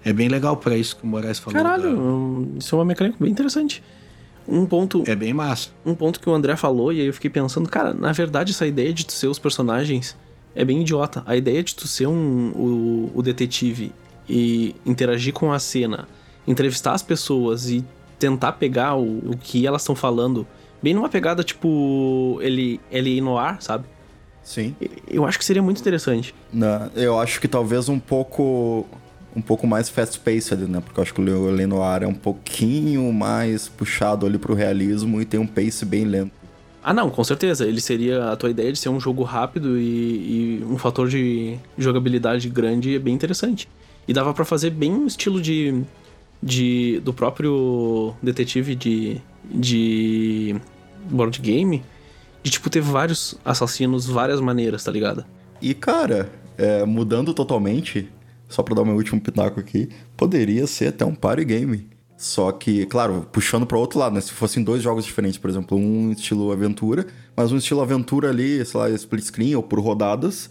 [0.04, 1.60] É bem legal pra isso que o Moraes falou.
[1.62, 3.82] Caralho, da- hum, isso é uma mecânica bem interessante.
[4.48, 5.70] Um ponto, É bem massa.
[5.86, 8.66] um ponto que o André falou, e aí eu fiquei pensando, cara, na verdade essa
[8.66, 10.16] ideia de tu ser os personagens
[10.54, 11.22] é bem idiota.
[11.26, 13.92] A ideia de tu ser um, o, o detetive
[14.28, 16.08] e interagir com a cena,
[16.46, 17.84] entrevistar as pessoas e
[18.18, 20.44] tentar pegar o, o que elas estão falando,
[20.82, 23.84] bem numa pegada tipo ele, ele no ar, sabe?
[24.44, 24.74] Sim.
[25.08, 26.34] Eu acho que seria muito interessante.
[26.52, 28.86] Na- eu acho que talvez um pouco
[29.34, 30.80] um pouco mais fast-paced, né?
[30.80, 35.24] Porque eu acho que o Lenoir é um pouquinho mais puxado ali pro realismo e
[35.24, 36.32] tem um pace bem lento.
[36.84, 37.64] Ah, não, com certeza.
[37.66, 41.56] Ele seria a tua ideia de ser um jogo rápido e, e um fator de
[41.78, 43.68] jogabilidade grande é bem interessante.
[44.06, 45.82] E dava pra fazer bem um estilo de,
[46.42, 50.56] de do próprio detetive de de
[51.10, 51.82] board game,
[52.42, 55.24] de tipo ter vários assassinos, várias maneiras, tá ligado?
[55.60, 58.10] E, cara, é, mudando totalmente,
[58.48, 61.88] só pra dar o meu último pitaco aqui, poderia ser até um party game.
[62.16, 64.20] Só que, claro, puxando para outro lado, né?
[64.20, 68.64] Se fossem dois jogos diferentes, por exemplo, um estilo aventura, mas um estilo aventura ali,
[68.64, 70.48] sei lá, split screen ou por rodadas,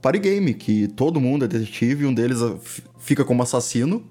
[0.00, 2.56] party game, que todo mundo é detetive e um deles ah,
[2.98, 4.04] fica como assassino,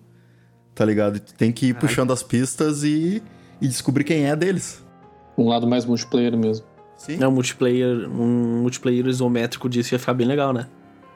[0.74, 1.18] tá ligado?
[1.18, 3.22] E tu tem que ir puxando as pistas e,
[3.60, 4.82] e descobrir quem é deles.
[5.38, 6.66] Um lado mais multiplayer mesmo.
[7.02, 7.18] Sim.
[7.20, 10.68] É um multiplayer, um multiplayer isométrico disso ia ficar bem legal, né?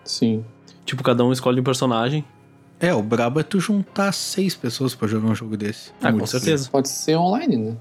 [0.04, 0.44] Sim.
[0.84, 2.26] Tipo, cada um escolhe um personagem.
[2.80, 5.92] É, o brabo é tu juntar seis pessoas pra jogar um jogo desse.
[6.02, 6.68] Ah, com certeza.
[6.72, 7.78] Pode ser online, né?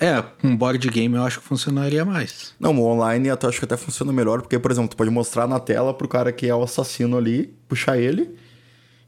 [0.00, 2.54] É, um board game eu acho que funcionaria mais.
[2.58, 5.46] Não, o online até acho que até funciona melhor, porque, por exemplo, tu pode mostrar
[5.46, 8.34] na tela pro cara que é o assassino ali, puxar ele.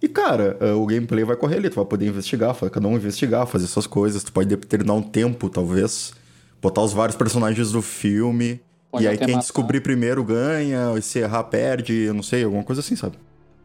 [0.03, 3.47] E, cara, eh, o gameplay vai correr ali, tu vai poder investigar, cada um investigar,
[3.47, 6.13] fazer suas coisas, tu pode determinar um tempo, talvez.
[6.61, 8.61] Botar os vários personagens do filme.
[8.91, 9.41] Pode e aí quem matar.
[9.41, 13.19] descobrir primeiro ganha, e se errar perde, eu não sei, alguma coisa assim, sabe?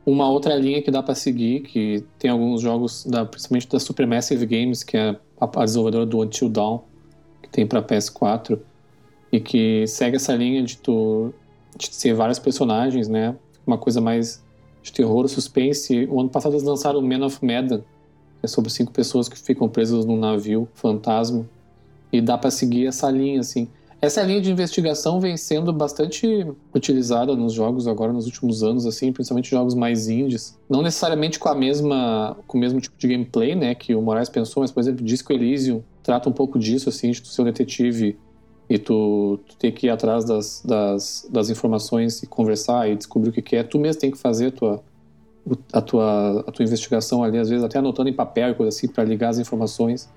[0.05, 4.45] Uma outra linha que dá pra seguir, que tem alguns jogos, da, principalmente da Supermassive
[4.45, 6.81] Games, que é a, a desenvolvedora do Until Dawn,
[7.41, 8.59] que tem pra PS4,
[9.31, 11.33] e que segue essa linha de tu
[11.77, 13.35] de ser vários personagens, né?
[13.65, 14.43] Uma coisa mais
[14.81, 16.07] de terror, suspense.
[16.11, 19.67] O ano passado eles lançaram Man of Medan, que é sobre cinco pessoas que ficam
[19.69, 21.49] presas num navio fantasma.
[22.13, 23.67] E dá pra seguir essa linha, assim.
[23.99, 26.45] Essa linha de investigação vem sendo bastante
[26.75, 30.59] utilizada nos jogos agora nos últimos anos, assim, principalmente jogos mais indies.
[30.69, 34.27] Não necessariamente com a mesma, com o mesmo tipo de gameplay, né, que o Moraes
[34.27, 37.45] pensou, mas por exemplo, Disco Elysium trata um pouco disso, assim, de tu ser um
[37.45, 38.19] detetive
[38.69, 43.29] e tu, tu tem que ir atrás das, das, das, informações e conversar e descobrir
[43.29, 44.83] o que, que é, tu mesmo tem que fazer a tua,
[45.71, 48.87] a tua, a tua investigação ali, às vezes até anotando em papel e coisa assim,
[48.89, 50.09] para ligar as informações.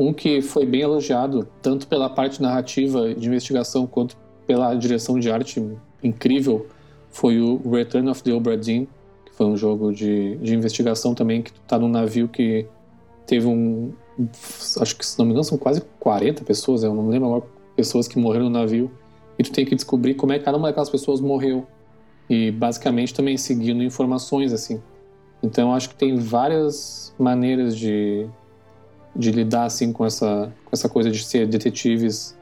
[0.00, 5.30] Um que foi bem elogiado, tanto pela parte narrativa de investigação quanto pela direção de
[5.30, 5.62] arte
[6.02, 6.66] incrível,
[7.10, 8.86] foi o Return of the Obra Dinn,
[9.26, 12.66] que foi um jogo de, de investigação também, que tu tá num navio que
[13.26, 13.92] teve um.
[14.80, 17.44] Acho que, se não me engano, são quase 40 pessoas, eu não lembro agora,
[17.76, 18.90] pessoas que morreram no navio,
[19.38, 21.66] e tu tem que descobrir como é que cada uma daquelas pessoas morreu.
[22.26, 24.80] E basicamente também seguindo informações, assim.
[25.42, 28.26] Então acho que tem várias maneiras de,
[29.14, 32.36] de lidar assim com essa, com essa coisa de ser detetives.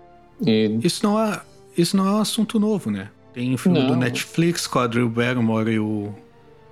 [0.44, 0.78] E...
[0.82, 1.40] Isso não é
[1.76, 3.08] isso não é um assunto novo, né?
[3.32, 3.86] Tem o filme não.
[3.86, 6.12] do Netflix com a Drew Barrymore e o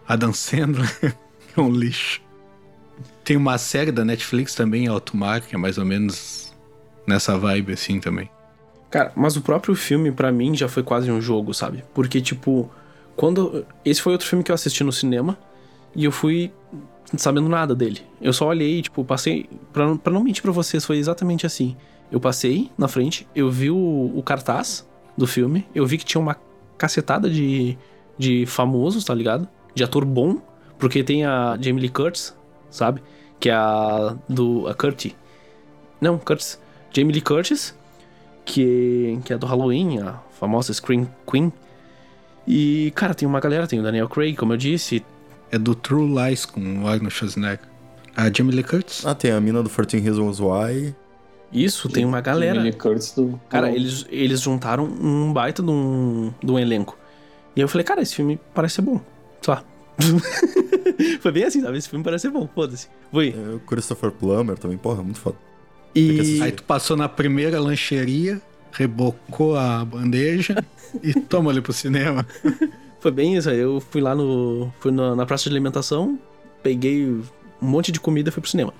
[0.09, 2.21] Adam Sandler, que é um lixo.
[3.23, 6.53] Tem uma série da Netflix também, Alto Mar, que é mais ou menos
[7.07, 8.29] nessa vibe assim também.
[8.91, 11.85] Cara, mas o próprio filme para mim já foi quase um jogo, sabe?
[11.95, 12.69] Porque tipo,
[13.15, 15.39] quando esse foi outro filme que eu assisti no cinema
[15.95, 16.53] e eu fui
[17.17, 18.01] sabendo nada dele.
[18.21, 21.77] Eu só olhei, tipo, passei para não mentir para vocês, foi exatamente assim.
[22.11, 26.21] Eu passei na frente, eu vi o, o cartaz do filme, eu vi que tinha
[26.21, 26.37] uma
[26.79, 27.77] cacetada de,
[28.19, 29.49] de famosos, tá ligado?
[29.75, 30.41] De ator bom,
[30.79, 32.37] porque tem a Jamie Lee Curtis,
[32.71, 33.03] sabe?
[33.41, 35.15] Que é a do a Curtis.
[36.01, 36.61] Não, Curtis.
[36.93, 37.77] Jamie Lee Curtis,
[38.45, 41.53] que, que é do Halloween, a famosa Scream Queen.
[42.47, 45.05] E, cara, tem uma galera, tem o Daniel Craig, como eu disse.
[45.51, 47.69] É do True Lies com o Arnold Schwarzenegger.
[48.17, 49.05] A Jamie Lee Curtis.
[49.05, 50.95] Ah, tem a mina do 14 Reasons Why.
[51.53, 52.63] Isso, tem uma galera.
[52.63, 53.41] Do...
[53.49, 56.99] Cara, eles, eles juntaram um baita de um, de um elenco.
[57.55, 59.01] E eu falei, cara, esse filme parece ser bom.
[59.41, 59.63] Só.
[61.21, 61.79] Foi bem assim, sabe?
[61.79, 62.89] Esse filme parece ser bom, foda-se.
[63.13, 63.35] Foi.
[63.37, 65.37] É, o Christopher Plummer também, porra, muito foda.
[65.95, 66.43] E...
[66.43, 68.41] Aí tu passou na primeira lancheria,
[68.73, 70.63] rebocou a bandeja
[71.03, 72.27] e toma ali pro cinema.
[73.01, 73.59] Foi bem isso aí.
[73.59, 74.73] Eu fui lá no.
[74.81, 76.19] Fui na, na praça de alimentação,
[76.63, 77.23] peguei um
[77.61, 78.73] monte de comida e fui pro cinema.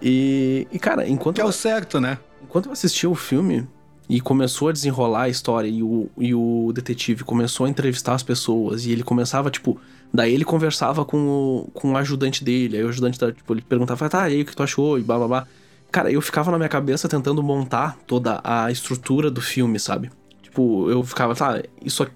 [0.00, 1.36] E, e cara, enquanto.
[1.36, 2.18] Que é o certo, né?
[2.42, 3.66] Enquanto eu assistia o filme
[4.08, 8.22] e começou a desenrolar a história e o, e o detetive começou a entrevistar as
[8.22, 9.80] pessoas e ele começava, tipo.
[10.12, 14.08] Daí ele conversava com o, com o ajudante dele, aí o ajudante, tipo, ele perguntava,
[14.08, 14.96] tá, e aí o que tu achou?
[14.96, 15.46] E blá blá blá.
[15.90, 20.12] Cara, eu ficava na minha cabeça tentando montar toda a estrutura do filme, sabe?
[20.40, 22.14] Tipo, eu ficava, tá, isso aqui.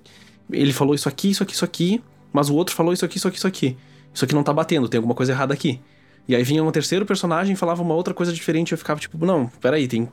[0.50, 3.28] Ele falou isso aqui, isso aqui, isso aqui, mas o outro falou isso aqui, isso
[3.28, 3.76] aqui, isso aqui.
[4.12, 5.80] Isso aqui não tá batendo, tem alguma coisa errada aqui.
[6.26, 8.72] E aí vinha um terceiro personagem e falava uma outra coisa diferente.
[8.72, 10.08] Eu ficava tipo, não, peraí, tem.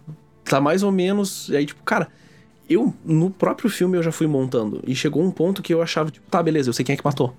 [0.45, 1.49] Tá mais ou menos.
[1.49, 2.07] E aí, tipo, cara,
[2.69, 4.81] eu, no próprio filme, eu já fui montando.
[4.88, 7.03] E chegou um ponto que eu achava, tipo, tá, beleza, eu sei quem é que
[7.03, 7.36] matou.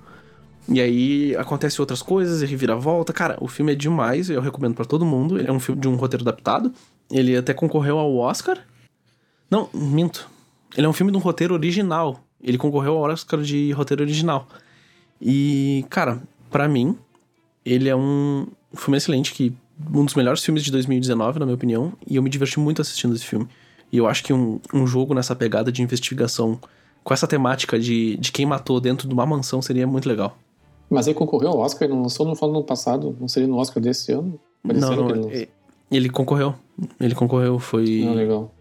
[0.69, 3.13] E aí acontece outras coisas, e reviravolta.
[3.13, 5.39] Cara, o filme é demais, eu recomendo para todo mundo.
[5.39, 6.73] Ele é um filme de um roteiro adaptado.
[7.11, 8.59] Ele até concorreu ao Oscar.
[9.51, 10.29] Não, minto.
[10.77, 12.26] Ele é um filme de um roteiro original.
[12.47, 14.47] Ele concorreu ao Oscar de roteiro original.
[15.21, 16.97] E, cara, para mim,
[17.65, 19.53] ele é um, filme excelente, que
[19.93, 23.15] um dos melhores filmes de 2019, na minha opinião, e eu me diverti muito assistindo
[23.17, 23.49] esse filme.
[23.93, 26.59] E eu acho que um, um jogo nessa pegada de investigação,
[27.03, 30.39] com essa temática de, de quem matou dentro de uma mansão, seria muito legal.
[30.89, 33.83] Mas ele concorreu ao Oscar, ele não lançou no ano passado, não seria no Oscar
[33.83, 34.39] desse ano?
[34.63, 35.49] Não, não, ele,
[35.91, 36.55] ele, concorreu.
[37.01, 38.05] Ele concorreu, foi...
[38.09, 38.53] Ah, legal.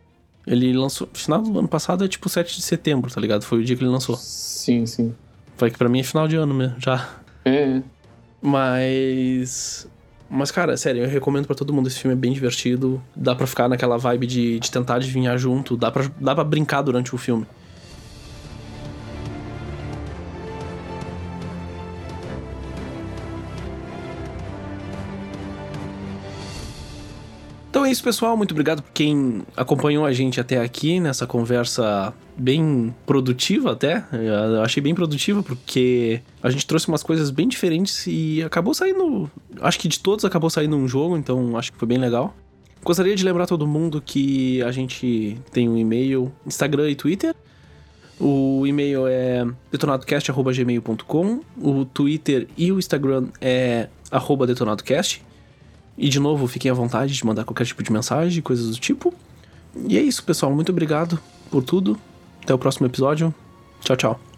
[0.48, 3.44] Ele lançou, final do ano passado é tipo 7 de setembro, tá ligado?
[3.44, 4.16] Foi o dia que ele lançou.
[4.16, 5.14] Sim, sim.
[5.58, 7.10] Foi que pra mim é final de ano mesmo, já.
[7.44, 7.82] É,
[8.42, 9.88] mas.
[10.30, 11.88] Mas, cara, sério, eu recomendo para todo mundo.
[11.88, 13.02] Esse filme é bem divertido.
[13.16, 15.78] Dá pra ficar naquela vibe de, de tentar adivinhar junto.
[15.78, 17.46] Dá pra, dá pra brincar durante o filme.
[27.86, 28.36] Então é isso, pessoal.
[28.36, 34.04] Muito obrigado por quem acompanhou a gente até aqui nessa conversa bem produtiva até.
[34.12, 39.30] Eu achei bem produtiva porque a gente trouxe umas coisas bem diferentes e acabou saindo.
[39.62, 42.36] Acho que de todos acabou saindo um jogo, então acho que foi bem legal.
[42.84, 47.36] Gostaria de lembrar todo mundo que a gente tem um e-mail, Instagram e Twitter.
[48.20, 51.42] O e-mail é detonadocast.gmail.com.
[51.62, 53.90] O Twitter e o Instagram é
[54.48, 55.24] detonadocast.
[55.98, 59.14] E de novo, fiquem à vontade de mandar qualquer tipo de mensagem, coisas do tipo.
[59.88, 60.54] E é isso, pessoal.
[60.54, 61.20] Muito obrigado
[61.50, 61.98] por tudo.
[62.44, 63.34] Até o próximo episódio.
[63.82, 64.35] Tchau, tchau.